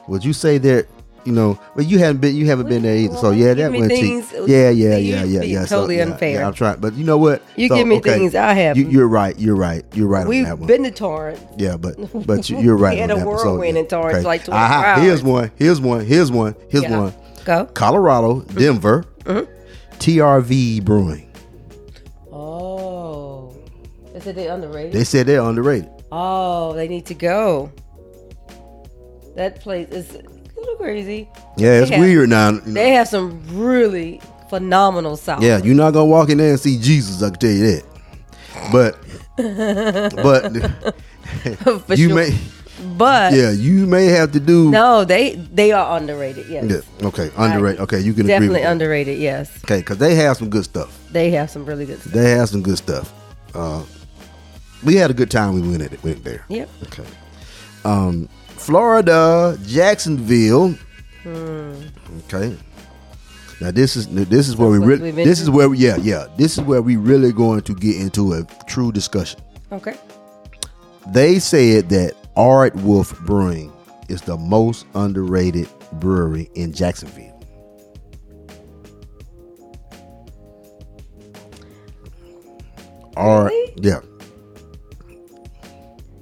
[0.08, 0.88] Would you say that?
[1.24, 3.16] You know, but you haven't been, you haven't been there either.
[3.18, 4.42] So yeah, that went things- cheap.
[4.48, 5.66] Yeah, yeah, yeah, yeah, yeah.
[5.66, 6.40] So, totally yeah, unfair.
[6.42, 7.42] Yeah, I'm trying, but you know what?
[7.56, 8.84] You So, give me okay, things I haven't.
[8.84, 9.36] You, you're right.
[9.40, 9.84] You're right.
[9.96, 10.68] You're right We've that one.
[10.68, 11.40] been to Torrance.
[11.58, 11.96] yeah, but
[12.28, 12.94] but you, you're right.
[12.94, 13.22] We had on a.
[13.22, 15.02] So, whirlwind yeah, in Torrance, like 24 Aha, hours.
[15.02, 15.52] Here's one.
[15.56, 16.06] Here's one.
[16.06, 16.56] Here's one.
[16.70, 17.00] Here's Yeah.
[17.00, 17.14] one.
[17.44, 17.66] Go.
[17.74, 19.52] Colorado, Denver, Mm-hmm.
[19.98, 21.32] TRV Brewing.
[22.32, 23.56] Oh,
[24.14, 24.94] they said they're underrated.
[24.94, 25.90] They said they're underrated.
[26.12, 27.72] oh, they need to go.
[29.36, 31.30] That place is a little crazy.
[31.58, 32.50] Yeah, it's have- weird now.
[32.52, 32.74] you know.
[32.74, 35.44] They have some really phenomenal sound.
[35.44, 37.22] Yeah, you're not gonna walk in there and see Jesus.
[37.22, 37.84] I can tell you that.
[38.72, 38.98] But,
[40.24, 40.54] but
[42.00, 42.16] you sure.
[42.16, 42.38] may,
[42.98, 44.70] but yeah, you may have to do.
[44.72, 46.48] no, they they are underrated.
[46.48, 46.66] Yes,
[47.00, 47.82] Yeah, okay, underrated.
[47.82, 48.72] Okay, you can agree definitely with that.
[48.72, 49.20] underrated.
[49.20, 50.98] Yes, Okay, because they have some good stuff.
[51.12, 52.14] they have some really good stuff.
[52.14, 53.14] They have some good stuff.
[53.54, 53.84] Uh,
[54.84, 55.54] we had a good time.
[55.54, 56.04] We went at it.
[56.04, 56.46] Went there.
[56.50, 56.70] Yep.
[56.84, 57.06] Okay.
[57.84, 58.30] Um,
[58.66, 60.70] Florida, Jacksonville.
[61.22, 61.74] Hmm.
[62.26, 62.58] Okay.
[63.62, 65.98] Now this is this is where we That's what really this is where we, yeah
[65.98, 69.40] yeah this is where we really going to get into a true discussion.
[69.72, 69.96] Okay.
[71.14, 73.72] They said that Aardwolf Brewing
[74.10, 77.32] is the most underrated brewery in Jacksonville.
[83.16, 83.74] Art, Really?
[83.78, 84.00] yeah,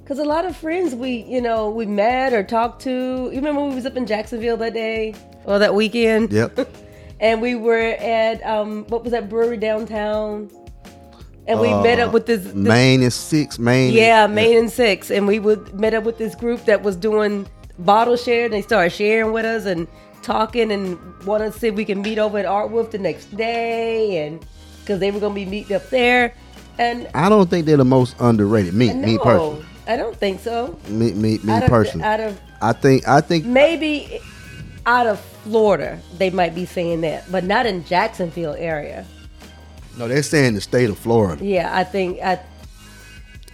[0.06, 2.90] Cause a lot of friends we you know we met or talked to.
[2.90, 5.14] You remember when we was up in Jacksonville that day
[5.44, 6.32] or that weekend?
[6.32, 6.68] yep.
[7.20, 10.50] And we were at um what was that brewery downtown?
[11.46, 13.58] And we met up with this, this Maine is six.
[13.58, 16.96] Maine, Yeah, Main and Six, and we would met up with this group that was
[16.96, 17.46] doing
[17.78, 19.86] bottle share, and they started sharing with us and
[20.22, 24.26] talking, and wanted to see if we can meet over at Aardwolf the next day,
[24.26, 24.44] and
[24.80, 26.34] because they were gonna be meeting up there,
[26.78, 28.72] and I don't think they're the most underrated.
[28.72, 30.78] Me, me personally, I don't think so.
[30.88, 32.04] me, me, me out of, personally.
[32.06, 34.20] out of I think, I think, maybe
[34.86, 39.04] out of Florida, they might be saying that, but not in Jacksonville area.
[39.98, 41.44] no, they're saying the state of Florida.
[41.44, 42.40] Yeah, I think I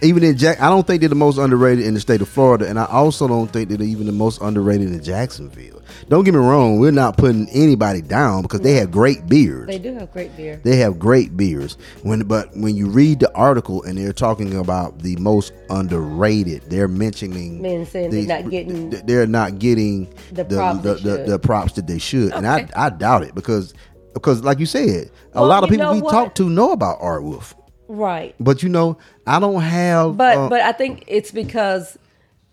[0.03, 2.67] Even in Jack, I don't think they're the most underrated in the state of Florida,
[2.67, 5.81] and I also don't think they're even the most underrated in Jacksonville.
[6.09, 9.67] Don't get me wrong, we're not putting anybody down because they have great beers.
[9.67, 10.59] they do have great beer.
[10.63, 11.77] They have great beers.
[12.03, 16.87] When but when you read the article and they're talking about the most underrated, they're
[16.87, 21.39] mentioning Men saying they're not getting- they're not getting The the props the, the, the
[21.39, 22.31] props that they should.
[22.33, 23.73] And I I doubt it because
[24.13, 26.11] because like you said, a Well, lot of people we what?
[26.11, 27.53] talk to know about Aardwolf.
[27.91, 28.33] Right.
[28.39, 31.99] But you know, I don't have But uh, but I think it's because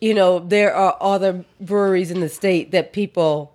[0.00, 3.54] you know there are other breweries in the state that people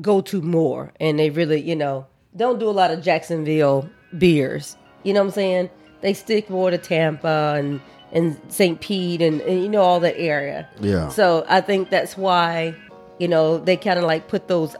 [0.00, 2.06] go to more, and they really you know
[2.36, 4.76] don't do a lot of Jacksonville beers.
[5.02, 5.70] You know what I'm saying?
[6.02, 7.80] They stick more to Tampa and
[8.12, 8.80] and St.
[8.80, 10.68] Pete and, and you know all that area.
[10.80, 11.08] Yeah.
[11.08, 12.76] So I think that's why,
[13.18, 14.76] you know, they kind of like put those.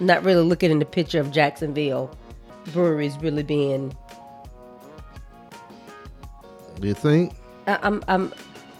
[0.00, 2.16] Not really looking in the picture of Jacksonville
[2.68, 3.96] breweries really being.
[6.80, 7.32] Do you think?
[7.66, 8.32] I, I'm I'm.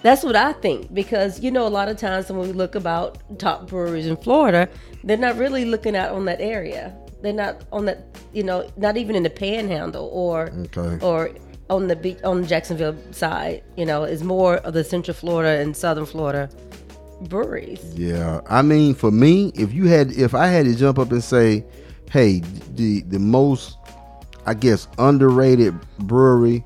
[0.02, 3.18] That's what I think because you know a lot of times when we look about
[3.38, 4.68] top breweries in Florida,
[5.02, 6.96] they're not really looking out on that area.
[7.20, 11.04] They're not on that, you know, not even in the Panhandle or Okay.
[11.04, 11.30] or
[11.68, 13.64] on the beach on the Jacksonville side.
[13.76, 16.48] You know, is more of the Central Florida and Southern Florida
[17.22, 17.84] breweries.
[17.96, 21.24] Yeah, I mean, for me, if you had, if I had to jump up and
[21.24, 21.64] say,
[22.12, 22.42] "Hey,
[22.76, 23.77] the the most,
[24.48, 26.64] I guess, underrated brewery,"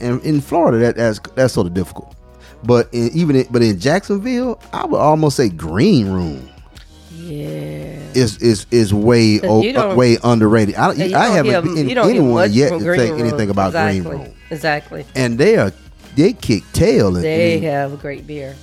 [0.00, 2.14] and in Florida, that that's that's sort of difficult.
[2.64, 6.48] But in, even in, but in Jacksonville, I would almost say Green Room
[7.14, 7.98] Yeah.
[8.14, 10.74] is is is way o- way underrated.
[10.74, 13.20] I, I haven't hear- been you don't anyone yet to say Room.
[13.20, 14.00] anything about exactly.
[14.00, 15.04] Green Room, Exactly.
[15.14, 15.72] and they are
[16.16, 18.56] they kick tail in, They in have a great beer.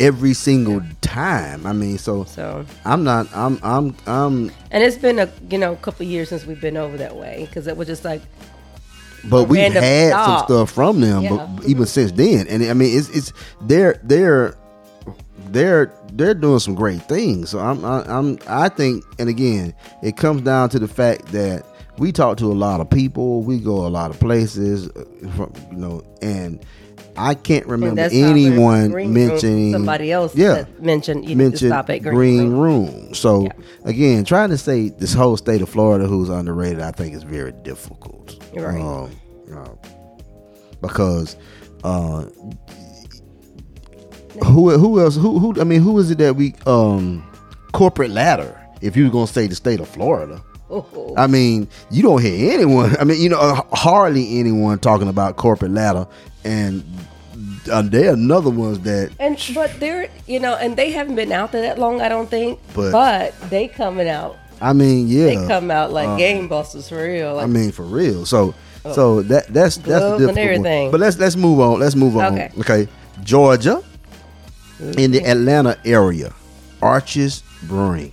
[0.00, 1.66] Every single time.
[1.66, 3.28] I mean, so So, I'm not.
[3.34, 3.60] I'm.
[3.62, 3.94] I'm.
[4.06, 4.50] I'm.
[4.72, 7.46] and it's been a you know a couple years since we've been over that way
[7.46, 8.22] because it was just like
[9.24, 11.46] But we've random had some stuff from them, Yeah.
[11.56, 13.32] but even since then, and I mean, it's it's
[13.62, 14.56] they're they're
[15.50, 17.50] they're they're doing some great things.
[17.50, 21.64] So I'm I, I'm I think, and again, it comes down to the fact that
[21.98, 25.04] we talk to a lot of people, we go a lot of places, uh,
[25.36, 26.64] from, you know, and
[27.20, 32.50] I can't remember anyone Green Room, mentioning somebody else Yeah, mentioned you mentioned Green, Green
[32.52, 32.86] Room.
[32.86, 33.14] Room.
[33.14, 33.48] So
[33.84, 37.52] again, trying to say this whole state of Florida who's underrated, I think is very
[37.52, 38.42] difficult.
[38.54, 38.80] Right.
[38.80, 39.10] Um,
[39.54, 39.68] uh,
[40.80, 41.36] because
[41.84, 42.24] uh,
[44.44, 47.24] who who else who who I mean who is it that we um
[47.72, 48.56] corporate ladder?
[48.80, 50.42] If you were gonna say the state of Florida.
[50.72, 52.96] Oh, I mean, you don't hear anyone.
[53.00, 56.06] I mean, you know, uh, hardly anyone talking about corporate ladder,
[56.44, 56.84] and
[57.70, 61.52] uh, they're another ones that And but they're you know, and they haven't been out
[61.52, 62.58] there that long, I don't think.
[62.74, 64.36] But- But, they coming out.
[64.62, 67.36] I mean, yeah, They come out like uh, game busters for real.
[67.36, 68.26] Like, I mean, for real.
[68.26, 70.90] So, so that that's that's the difficult one.
[70.90, 71.80] But let's let's move on.
[71.80, 72.34] Let's move on.
[72.34, 72.50] Okay.
[72.60, 72.88] Okay,
[73.24, 73.82] Georgia,
[74.98, 76.32] in the Atlanta area,
[76.82, 78.12] Arches Brewing.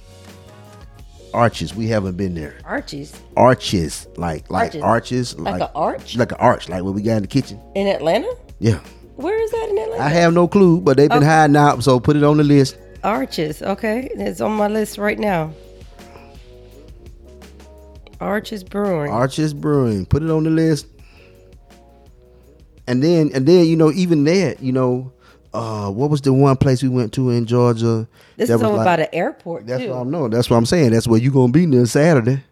[1.34, 2.56] Arches, we haven't been there.
[2.64, 4.82] Archie's Arches, like like Arches.
[4.82, 6.16] arches, Like a arch?
[6.16, 7.60] like an arch, like what we got in the kitchen.
[7.76, 8.34] in Atlanta.
[8.60, 8.80] Yeah,
[9.18, 10.04] Where is that in Atlanta?
[10.04, 11.26] I have no clue, but they've been Okay.
[11.28, 12.78] hiding out, so put it on the list.
[13.04, 13.62] Arches.
[13.62, 15.52] Okay, it's on my list right now.
[18.20, 19.12] Arches Brewing.
[19.12, 20.06] Arches Brewing.
[20.06, 20.88] Put it on the list.
[22.88, 25.12] And then and then, you know, even that, you know,
[25.54, 28.08] uh what was the one place we went to in Georgia?
[28.38, 29.90] this that is over like- by the airport That's too.
[29.90, 30.32] what I'm knowing.
[30.32, 30.92] That's what I'm saying.
[30.92, 32.44] That's where you gonna be near Saturday.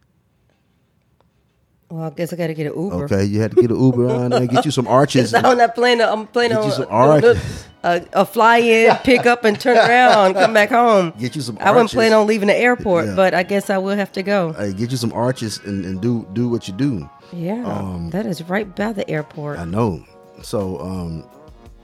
[1.89, 3.05] Well, I guess I got to get an Uber.
[3.05, 5.33] Okay, you had to get an Uber on there, get you some arches.
[5.33, 6.05] I'm not planning.
[6.05, 7.65] I'm planning Get you some arches.
[7.83, 11.13] a, a fly in, pick up, and turn around, come back home.
[11.19, 13.15] Get you some I wasn't planning on leaving the airport, Yeah.
[13.15, 14.53] but I guess I will have to go.
[14.53, 17.09] Hey, get you some arches and, and do do what you do.
[17.33, 19.59] Yeah, that is right by the airport.
[19.59, 20.05] Um, I know.
[20.43, 21.23] So, um,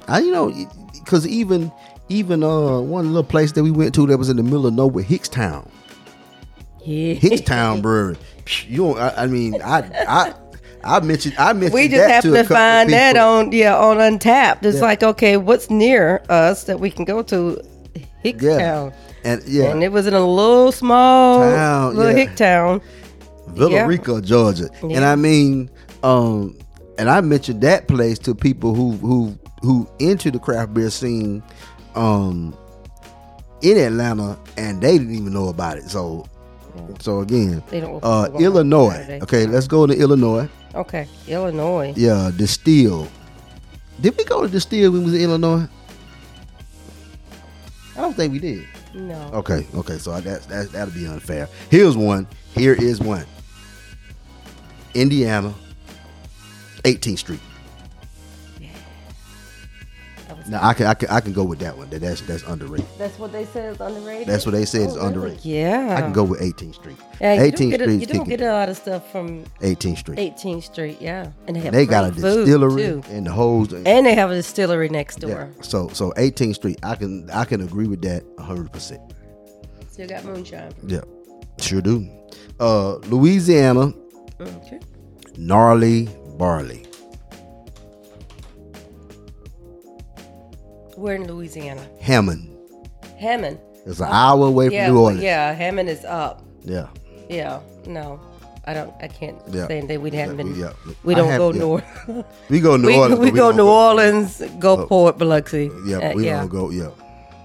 [0.08, 0.52] I you know,
[0.93, 1.72] because even
[2.10, 4.74] even uh one little place that we went to that was in the middle of
[4.74, 5.70] nowhere, Hickstown.
[6.84, 7.14] Yeah.
[7.14, 8.18] Hickstown Brewery.
[8.68, 8.97] You don't.
[8.99, 10.34] I, I mean, I I
[10.84, 14.66] I mentioned I mentioned we just happen to, to find that on yeah on Untappd.
[14.66, 14.82] It's Yeah.
[14.82, 17.62] like okay, what's near us that we can go to?
[18.24, 18.93] Hicktown.
[19.24, 22.18] and yeah, And it was in a little small Town, little yeah.
[22.18, 22.82] Hick town.
[23.47, 23.86] Villa yeah.
[23.88, 24.70] Rica, Georgia.
[24.84, 25.72] And I mean,
[26.04, 26.56] um,
[26.99, 31.41] and I mentioned that place to people who who who into the craft beer scene,
[31.95, 32.56] um,
[33.64, 35.89] in Atlanta, and they didn't even know about it.
[35.89, 36.26] So,
[37.00, 39.20] so again, They don't- uh, Illinois.
[39.24, 40.48] Okay, let's go to Illinois.
[40.76, 41.94] Okay, Illinois.
[41.96, 43.08] Yeah, Distill.
[44.00, 45.68] Did we go to Distill when we was in Illinois?
[47.96, 48.66] I don't think we did.
[48.94, 49.30] No.
[49.34, 51.48] Okay, okay, so that's that that'll be unfair.
[51.70, 52.28] Here's one.
[52.56, 53.26] Here is one.
[54.94, 55.54] Indiana,
[56.84, 57.40] 18th Street.
[60.52, 61.89] Now I can I can I can go with that one.
[61.91, 62.86] That that's that's underrated.
[62.97, 64.28] That's what they said is underrated.
[64.28, 65.08] That's what they said is Oh, really?
[65.08, 65.45] underrated.
[65.45, 65.95] Yeah.
[65.97, 66.97] I can go with 18th Street.
[67.22, 69.97] Yeah, 18th don't, get a, Street you don't get a lot of stuff from 18th
[69.99, 70.18] Street.
[70.20, 73.02] 18th Street, yeah, and they have And they got a distillery too.
[73.10, 75.30] and the whole and they have a distillery next door.
[75.56, 75.62] yeah.
[75.62, 76.80] So so 18th Street.
[76.84, 78.74] I can I can agree with that 100.
[78.74, 79.02] percent
[79.89, 80.74] Still got moonshine.
[80.86, 81.02] Yeah,
[81.62, 82.10] sure do.
[82.60, 83.93] Uh, Louisiana,
[84.41, 84.80] Okay.
[85.38, 86.86] gnarly barley.
[91.02, 91.82] We're in Louisiana.
[91.99, 92.47] Hammond.
[93.20, 93.58] Hammond.
[93.88, 95.24] It's an hour away from New Orleans.
[95.24, 96.43] yeah, Hammond is up.
[96.64, 96.88] Yeah.
[97.28, 98.20] Yeah, no.
[98.68, 98.93] I don't.
[99.02, 99.66] I can't Yeah.
[99.68, 100.54] say that we haven't been.
[100.54, 100.74] we- yeah.
[101.04, 101.60] We don't have- go yeah.
[101.60, 101.84] north.
[102.52, 103.20] We go New we, Orleans.
[103.20, 104.86] we but go New Orleans, go Oh.
[104.86, 105.72] Port Biloxi.
[105.88, 106.38] Yeah, Uh, we yeah.
[106.41, 106.70] don't go.
[106.70, 106.91] Yeah.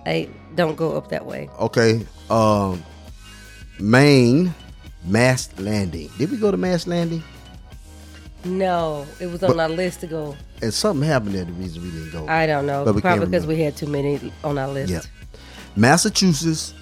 [0.05, 1.49] I don't go up that way.
[1.59, 2.05] Okay.
[2.29, 2.83] Um,
[3.81, 4.53] Maine,
[5.07, 6.11] Mast Landing.
[6.19, 7.23] Did we go to Mast Landing?
[8.45, 10.37] No, it was on our list to go.
[10.63, 11.45] And something happened there.
[11.45, 12.27] The reason we didn't go.
[12.29, 12.85] I don't know.
[12.85, 13.49] Probably because remember.
[13.49, 14.91] we had too many on our list.
[14.93, 15.01] Yeah.
[15.77, 16.73] Massachusetts,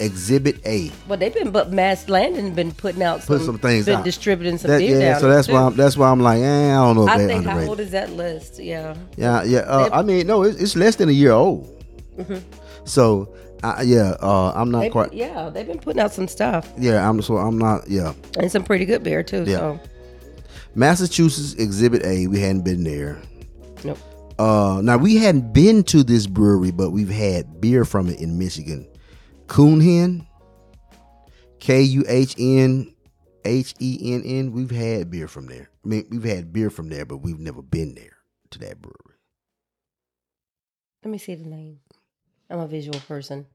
[0.00, 0.90] Exhibit A.
[1.06, 4.04] Well, they've been, but Mast Landing been putting out some, Put some things been out.
[4.04, 5.62] distributing some That- beer yeah, down so there, that's why.
[5.62, 7.68] I'm, that's why I'm like, eh, I don't know if I they're think how underrated.
[7.68, 8.58] old is that list?
[8.58, 8.94] Yeah.
[9.16, 9.58] Yeah, yeah.
[9.60, 11.68] Uh, They- I mean, no, it's, it's less than a year old.
[12.84, 13.28] So,
[13.62, 15.12] I, yeah, uh, I'm not They- quite.
[15.12, 17.88] yeah, they've been putting out some stuff Yeah, I'm so I'm not.
[17.88, 19.44] Yeah, and some pretty good beer too.
[19.46, 19.56] Yeah.
[19.58, 19.80] So
[20.74, 22.26] Massachusetts Exhibit A.
[22.26, 23.20] We hadn't been there.
[23.84, 23.98] nope.
[24.38, 28.38] Uh, now we hadn't been to this brewery, but we've had beer from it in
[28.38, 28.86] Michigan.
[29.46, 30.26] Kuhnhenn,
[31.60, 32.92] K U H N
[33.44, 34.52] H E N N.
[34.52, 35.70] We've had beer from there.
[35.84, 38.16] I mean, we've had beer from there, but we've never been there
[38.50, 39.18] to that brewery.
[41.04, 41.80] Let me see the name.
[42.50, 43.46] I'm a visual person.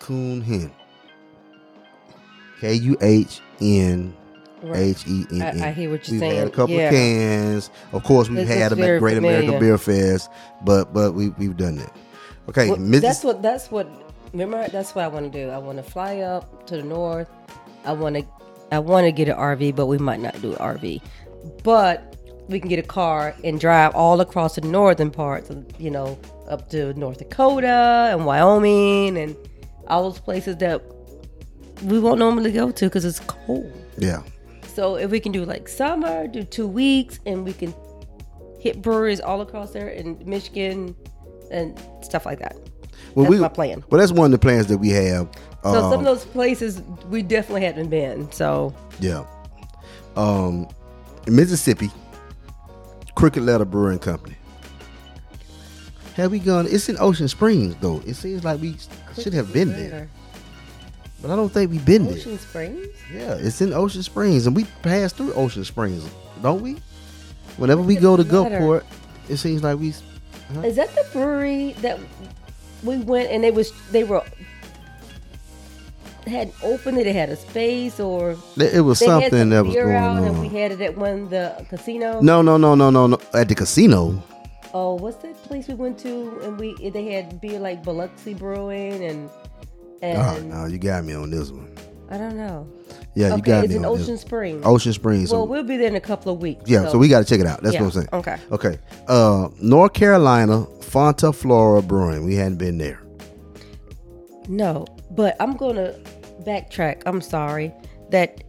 [0.00, 0.70] Kuhnhenn.
[2.60, 4.16] K U H N.
[4.74, 5.62] H E N N.
[5.62, 6.36] I- hear what you're We've saying.
[6.38, 6.88] had a couple Yeah.
[6.88, 7.70] of cans.
[7.92, 9.58] Of course, we've This had them at Great American.
[9.60, 10.30] Beer Fest,
[10.64, 11.92] but but we we've done that.
[12.48, 13.00] Okay, Well, Mrs.
[13.02, 13.88] that's what that's what
[14.32, 15.50] remember that's what I want to do.
[15.50, 17.28] I want to fly up to the north.
[17.84, 18.24] I want to
[18.72, 21.00] I want to get an RV, but we might not do an RV.
[21.62, 22.16] But
[22.48, 26.18] we can get a car and drive all across the northern parts, of, you know,
[26.48, 29.36] up to North Dakota and Wyoming and
[29.86, 30.82] all those places that
[31.84, 33.70] we won't normally go to because it's cold.
[33.98, 34.20] yeah.
[34.78, 37.74] So if we can do like summer, do two weeks, and we can
[38.60, 40.94] hit breweries all across there in Michigan
[41.50, 42.54] and stuff like that.
[43.16, 43.82] Well, That's we, my plan.
[43.90, 45.30] Well, that's one of the plans that we have.
[45.64, 48.30] So some Um, of those places we definitely haven't been.
[48.30, 49.24] So yeah.
[50.14, 50.68] Um,
[51.26, 51.90] in Mississippi,
[53.16, 54.36] Crooked Letter Brewing Company.
[56.14, 56.68] Have we gone?
[56.70, 58.00] It's in Ocean Springs, though.
[58.06, 58.76] It seems like we
[59.20, 60.08] should have been there,
[61.20, 62.14] but I don't think we've been there.
[62.14, 62.86] Ocean Springs.
[63.12, 66.08] Yeah, it's in Ocean Springs, and we pass through Ocean Springs,
[66.42, 66.76] don't we?
[67.56, 68.58] Whenever we go to Letter.
[68.58, 68.84] Gulfport,
[69.28, 69.88] it seems like we.
[69.88, 71.98] Is that the brewery that
[72.82, 74.22] we went and they was they were
[76.24, 77.04] they hadn't opened it?
[77.04, 80.48] They had a space or It was something some that was going out and we
[80.48, 82.20] had it at one the casino.
[82.20, 83.18] No, no, no, no, no, no.
[83.34, 84.22] At the casino.
[84.74, 89.02] Oh, what's that place we went to and we they had beer like Biloxi Brewing
[89.02, 89.30] and
[90.02, 91.74] Oh, no, you got me on this one.
[92.10, 92.66] I don't know.
[93.14, 94.20] Yeah, you okay, got it's me in on Ocean this.
[94.22, 94.64] Springs.
[94.64, 95.30] Ocean Springs.
[95.32, 96.62] Well, so- we'll be there in a couple of weeks.
[96.66, 97.62] yeah, so, we got to check it out.
[97.62, 98.08] That's Yeah, what I'm saying.
[98.12, 98.36] okay.
[98.52, 98.78] Okay.
[99.08, 102.24] Uh, North Carolina, Fonta Flora Brewing.
[102.24, 103.02] We hadn't been there.
[104.48, 105.92] No, but I'm gonna
[106.44, 107.02] backtrack.
[107.04, 107.74] I'm sorry
[108.10, 108.42] that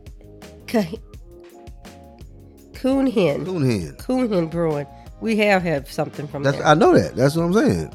[2.73, 3.97] Coon Hen Kuhnhenn.
[3.97, 4.87] Coon Hen Brewing.
[5.19, 7.15] We have had something from That's there, I know that.
[7.17, 7.93] That's what I'm saying.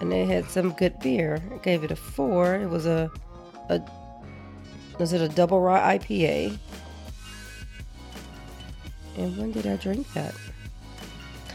[0.00, 1.42] And they had some good beer.
[1.52, 2.54] I gave it a four.
[2.54, 3.10] It was a
[3.68, 3.80] a
[4.98, 6.58] was it a double rye IPA?
[9.16, 10.34] And when did I drink that?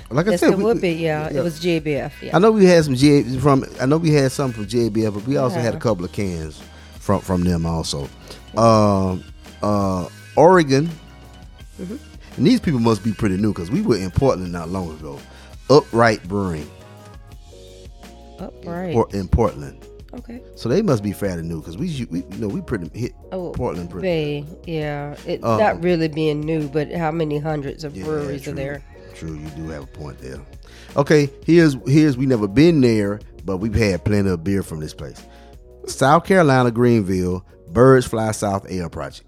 [0.10, 0.92] Like I yes, said, it we- would be.
[0.92, 1.40] Yeah, yeah.
[1.40, 2.12] it was JBF.
[2.22, 2.36] Yeah.
[2.36, 3.66] I know we had some G from.
[3.82, 6.62] I know we had some from JBF, but we also had a couple of cans
[7.00, 8.10] from from them also.
[8.56, 9.24] Um,
[9.62, 10.90] uh, Oregon.
[11.80, 11.96] Mm-hmm.
[12.38, 15.20] And these people must be pretty new because we were in Portland not long ago.
[15.70, 16.70] Upright Brewing
[18.48, 18.96] Upright.
[18.96, 20.42] or in Portland, okay.
[20.56, 23.52] so they must be fairly new because we, we you know we pretty hit Oh,
[23.52, 24.08] Portland pretty.
[24.08, 25.16] Bay, yeah.
[25.26, 28.56] It Um, not really being new, but how many hundreds of Yeah, breweries true, are
[28.56, 28.84] there?
[29.16, 30.40] True, you do have a point there.
[30.98, 34.94] Okay, here's here's we never been there, but we've had plenty of beer from this
[34.94, 35.22] place.
[35.88, 39.28] South Carolina, Greenville, Birds Fly South Ale Project.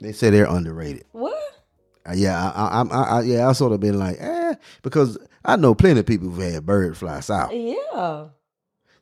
[0.00, 1.04] They say they're underrated.
[1.12, 1.38] What?
[2.08, 5.74] Uh, yeah, I, I, I, yeah, I sort of been like, eh, because I know
[5.74, 8.26] plenty of people who've had Bird Fly South, Yeah.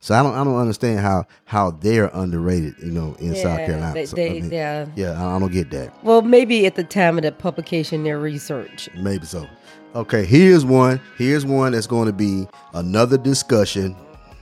[0.01, 3.95] so I don't, I don't understand how how they're underrated, you know, in South Carolina.
[3.95, 4.87] they- So, they- I mean, yeah.
[4.97, 6.05] yeah, I, I don't get that.
[6.05, 8.89] Well, maybe at the time of the publication, their research.
[8.97, 9.47] Maybe so.
[9.95, 11.01] Okay, here's one.
[11.19, 13.97] Here's one that's going to be another discussion.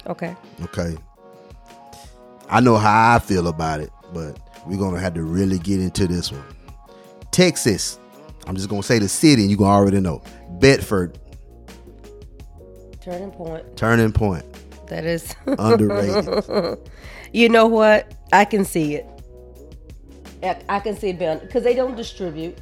[0.07, 0.37] Okay.
[0.63, 0.97] Okay.
[2.51, 5.81] I know how I feel about it, but we're going to have to really get
[5.81, 6.45] into this one.
[7.31, 7.99] Texas.
[8.49, 10.23] I'm just going to say the city, and you can already know.
[10.53, 11.19] Bedford,
[13.01, 13.77] Turning point.
[13.77, 14.45] Turning Point.
[14.89, 16.79] That is Underrated.
[17.33, 18.13] you know what?
[18.33, 19.07] I can see it.
[20.43, 22.59] I, I can see it being because they don't distribute.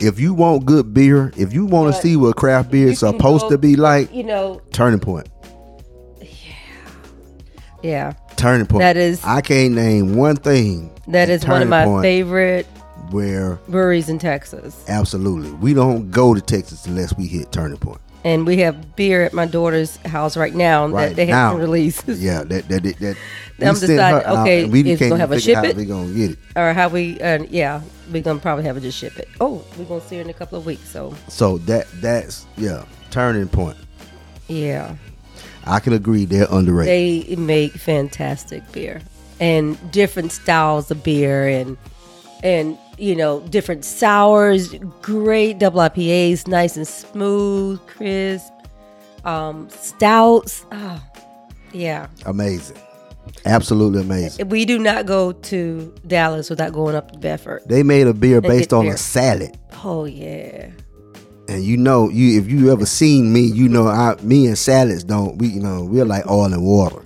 [0.00, 3.42] if you want good beer, if you want to see what craft beer is supposed
[3.42, 5.28] go- to be like, You know, Turning Point.
[6.20, 6.26] yeah.
[7.82, 8.12] Yeah.
[8.36, 8.80] Turning Point.
[8.80, 10.92] That is- I can't name one thing.
[11.08, 12.66] That is one of my Point favorite
[13.10, 14.84] Where breweries in Texas.
[14.88, 18.00] absolutely we don't go to Texas unless we hit Turning Point.
[18.24, 21.50] And we have beer at my daughter's house right now Right that they now.
[21.50, 22.04] haven't released.
[22.08, 22.98] Yeah, that that that.
[22.98, 23.16] that
[23.68, 25.76] I'm we deciding, okay, we can't gonna have a ship it?
[25.76, 26.38] We gonna get it.
[26.56, 27.80] or how we, uh, yeah,
[28.12, 29.28] we're going to probably have it just ship it.
[29.40, 30.88] Oh, we're going to see her in a couple of weeks.
[30.90, 33.76] So, So that that's yeah, Turning Point.
[34.48, 34.96] yeah.
[35.64, 37.28] I can agree they're underrated.
[37.28, 39.00] They make fantastic beer
[39.40, 41.76] and different styles of beer and
[42.44, 48.52] and you know different sours, great double IPAs, nice and smooth, crisp.
[49.24, 51.02] Um, stouts, oh,
[51.72, 52.06] yeah.
[52.26, 52.78] Amazing,
[53.44, 54.48] absolutely amazing.
[54.48, 57.62] We do not go to Dallas without going up to Bedford.
[57.66, 58.94] They made a beer They based on beer.
[58.94, 59.58] a salad.
[59.84, 60.70] Oh yeah,
[61.48, 65.02] And you know, you if you ever seen me, you know, I me and salads
[65.04, 67.02] don't we you know we're like oil and water.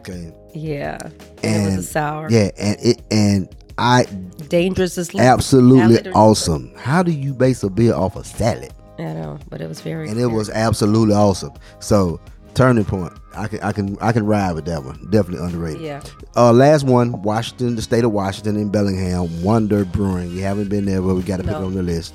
[0.00, 0.98] Okay, yeah.
[1.42, 2.28] And, it was a sour.
[2.30, 4.04] yeah, and it and I
[4.48, 6.72] dangerous as absolutely awesome.
[6.76, 8.72] How do you base a beer off a salad?
[8.98, 10.08] I know, but it was very.
[10.08, 11.52] And it was absolutely awesome.
[11.80, 12.20] So
[12.54, 15.04] turning point, I can I can I can ride with that one.
[15.10, 15.82] Definitely underrated.
[15.82, 16.02] Yeah.
[16.36, 20.32] Uh, last one, Washington, the state of Washington in Bellingham, Wander Brewing.
[20.34, 22.14] We haven't been there, but we got to put it on the list.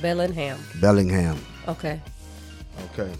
[0.00, 0.58] Bellingham.
[0.80, 1.38] Bellingham.
[1.68, 2.00] Okay.
[2.92, 3.12] Okay.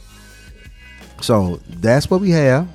[1.21, 2.69] So that's what we have.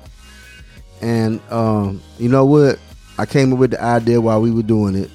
[1.02, 2.78] And um, you know what?
[3.20, 5.10] I came up with the idea while we were doing it.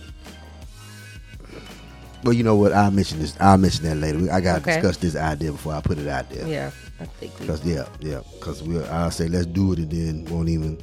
[2.23, 2.71] Well, you know what?
[2.71, 3.35] I'll mention this.
[3.39, 4.19] I'll mention that later.
[4.19, 4.75] We- I got to Okay.
[4.79, 6.47] discuss this idea before I put it out there.
[6.47, 7.33] Yeah, I think.
[7.47, 8.19] Cause yeah, yeah.
[8.41, 10.77] Cause we, I'll say let's do it, and then won't even.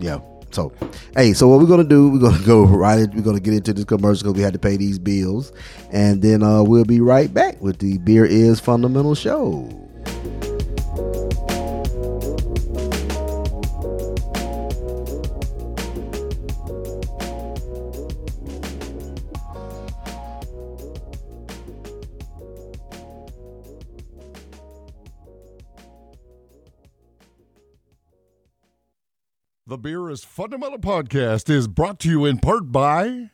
[0.00, 0.18] Yeah.
[0.50, 0.72] So,
[1.16, 2.10] hey, so what we're gonna do?
[2.10, 3.08] We're gonna go right.
[3.14, 5.52] We're gonna get into this commercial because we had to pay these bills,
[5.92, 9.68] and then uh, we'll be right back with the beer is fundamental show.
[29.72, 33.30] The Beer is Fundamental podcast is brought to you in part by.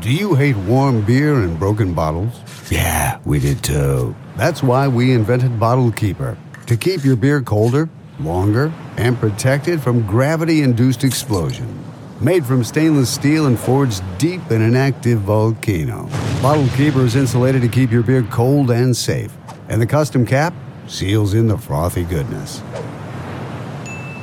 [0.00, 2.32] Do you hate warm beer and broken bottles?
[2.70, 4.16] Yeah, we did too.
[4.38, 10.06] That's why we invented Bottle Keeper to keep your beer colder, longer, and protected from
[10.06, 11.84] gravity induced explosion.
[12.22, 16.08] Made from stainless steel and forged deep in an active volcano.
[16.40, 19.36] Bottle Keeper is insulated to keep your beer cold and safe.
[19.68, 20.54] And the custom cap
[20.86, 22.62] seals in the frothy goodness.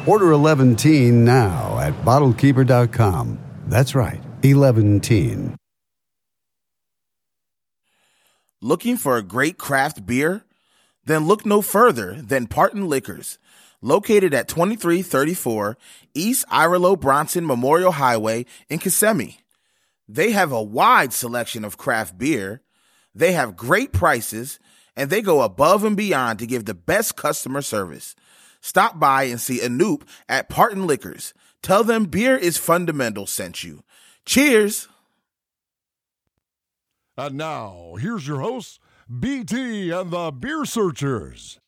[0.07, 3.37] Order 11 teen now at bottlekeeper.com.
[3.67, 5.55] That's right, 11 teen.
[8.61, 10.43] Looking for a great craft beer?
[11.05, 13.37] Then look no further than Parton Liquors,
[13.81, 15.77] located at 2334
[16.15, 19.41] East Irlo Bronson Memorial Highway in Kissimmee.
[20.07, 22.61] They have a wide selection of craft beer,
[23.13, 24.59] they have great prices,
[24.95, 28.15] and they go above and beyond to give the best customer service.
[28.61, 31.33] Stop by and see Anoop at Parton Liquors.
[31.63, 33.83] Tell them beer is fundamental sent you.
[34.25, 34.87] Cheers!
[37.17, 38.79] And now, here's your hosts,
[39.19, 41.59] BT and the Beer Searchers.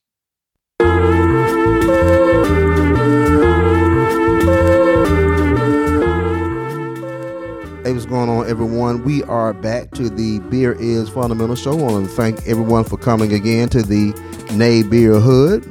[7.84, 9.04] Hey, what's going on, everyone?
[9.04, 11.78] We are back to the Beer is Fundamental Show.
[11.78, 14.14] I want to thank everyone for coming again to the
[14.54, 15.66] Nay Beer Hood.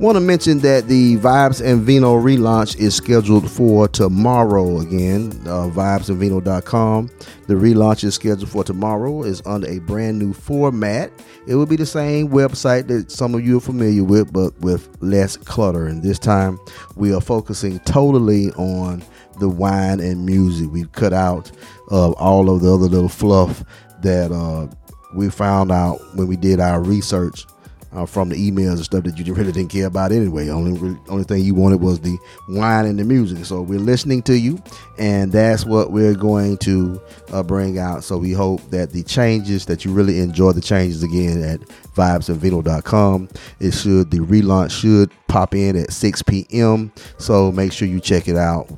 [0.00, 5.32] Want to mention that the Vibes and Vino relaunch is scheduled for tomorrow again.
[5.44, 7.10] Uh, vibesandvino.com.
[7.48, 9.24] The relaunch is scheduled for tomorrow.
[9.24, 11.10] is under a brand new format.
[11.48, 14.88] It will be the same website that some of you are familiar with, but with
[15.00, 15.86] less clutter.
[15.88, 16.60] And this time,
[16.94, 19.02] we are focusing totally on
[19.40, 20.70] the wine and music.
[20.70, 21.50] We've cut out
[21.90, 23.64] uh, all of the other little fluff
[24.02, 24.68] that uh,
[25.16, 27.46] we found out when we did our research
[27.92, 30.48] uh, from the emails and stuff that you really didn't care about anyway.
[30.48, 32.16] Only only thing you wanted was the
[32.48, 33.44] wine and the music.
[33.44, 34.62] So we're listening to you,
[34.98, 37.00] and that's what we're going to
[37.32, 38.04] uh, bring out.
[38.04, 41.60] So we hope that the changes that you really enjoy the changes again at
[41.94, 43.28] vibesandvino.com.
[43.60, 46.92] It should the relaunch should pop in at 6 p.m.
[47.18, 48.68] So make sure you check it out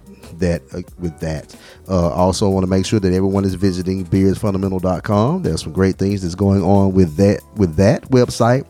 [0.41, 1.55] that uh, with that.
[1.89, 5.43] Uh, also, want to make sure that everyone is visiting beersfundamental.com.
[5.43, 8.65] There's some great things that's going on with that with that website,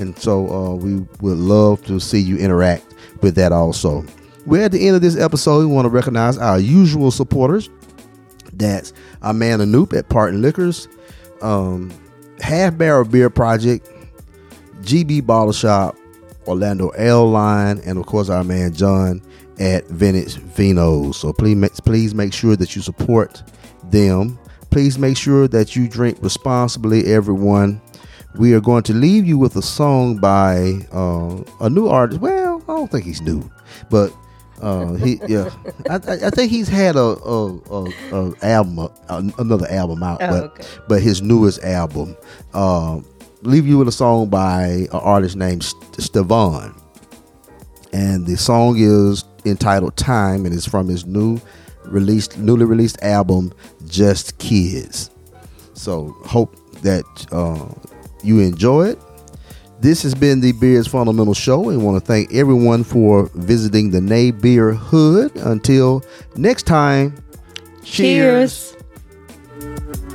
[0.00, 3.52] and so uh, we would love to see you interact with that.
[3.52, 4.04] Also,
[4.46, 5.60] we're at the end of this episode.
[5.60, 7.68] We want to recognize our usual supporters.
[8.54, 8.92] That's
[9.22, 10.88] our man Anoop at Parton Liquors,
[11.42, 11.92] um,
[12.40, 13.88] Half Barrel Beer Project,
[14.80, 15.96] GB Bottle Shop,
[16.46, 19.22] Orlando L Line, and of course our man John
[19.58, 21.16] at Vintage Vinos.
[21.16, 23.42] So please, please make sure that you support
[23.84, 24.38] them.
[24.70, 27.80] Please make sure that you drink responsibly, everyone.
[28.36, 32.20] We are going to leave you with a song by uh, a new artist.
[32.20, 33.50] Well, I don't think he's new,
[33.90, 34.14] but
[34.62, 35.50] uh, he yeah,
[35.88, 40.44] I, I think he's had a a, a, a album, another album out, Oh, but
[40.44, 40.64] okay.
[40.88, 42.16] but his newest album.
[42.54, 43.00] Uh,
[43.42, 46.78] leave you with a song by an artist named St- Stevon,
[47.92, 51.40] and the song is entitled "Time" and it's from his new
[51.84, 53.52] released, newly released album,
[53.88, 55.10] Just Kids.
[55.74, 57.66] So hope that uh,
[58.24, 58.98] you enjoy it.
[59.80, 64.00] This has been the Beers Fundamental Show, and want to thank everyone for visiting the
[64.00, 65.34] Nay Beer Hood.
[65.36, 66.02] Until
[66.36, 67.14] next time,
[67.82, 68.76] cheers.
[69.58, 70.09] Cheers.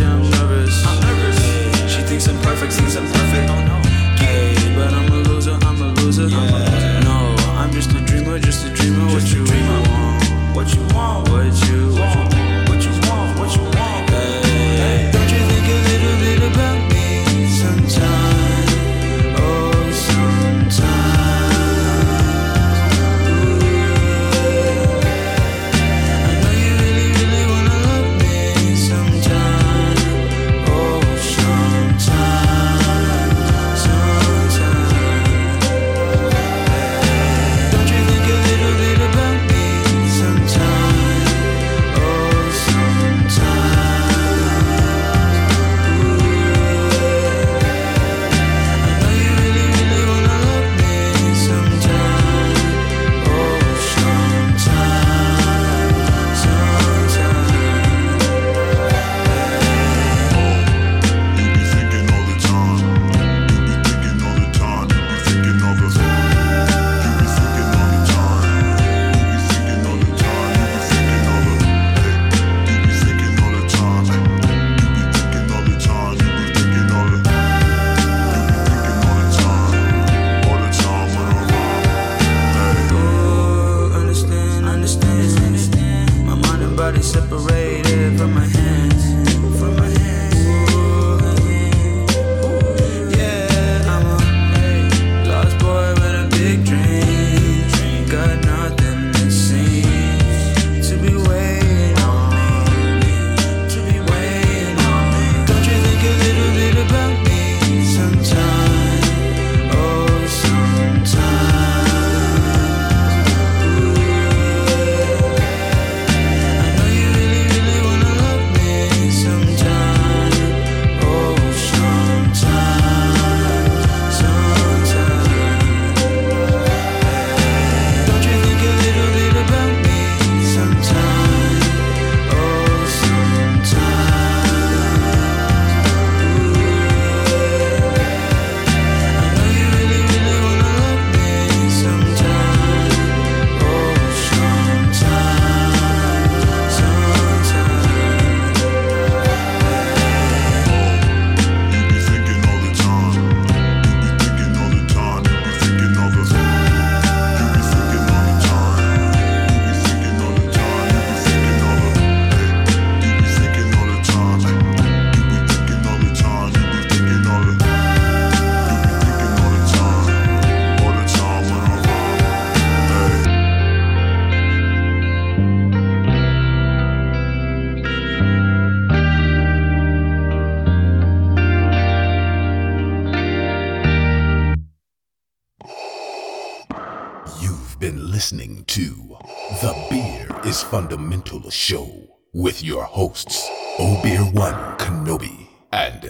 [0.00, 1.92] I'm nervous, I'm nervous.
[1.92, 3.27] She thinks I'm perfect, thinks I'm perfect.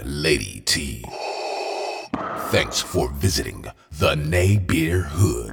[0.04, 1.04] Lady T.
[2.50, 5.47] Thanks for visiting the Nay Beer Hood.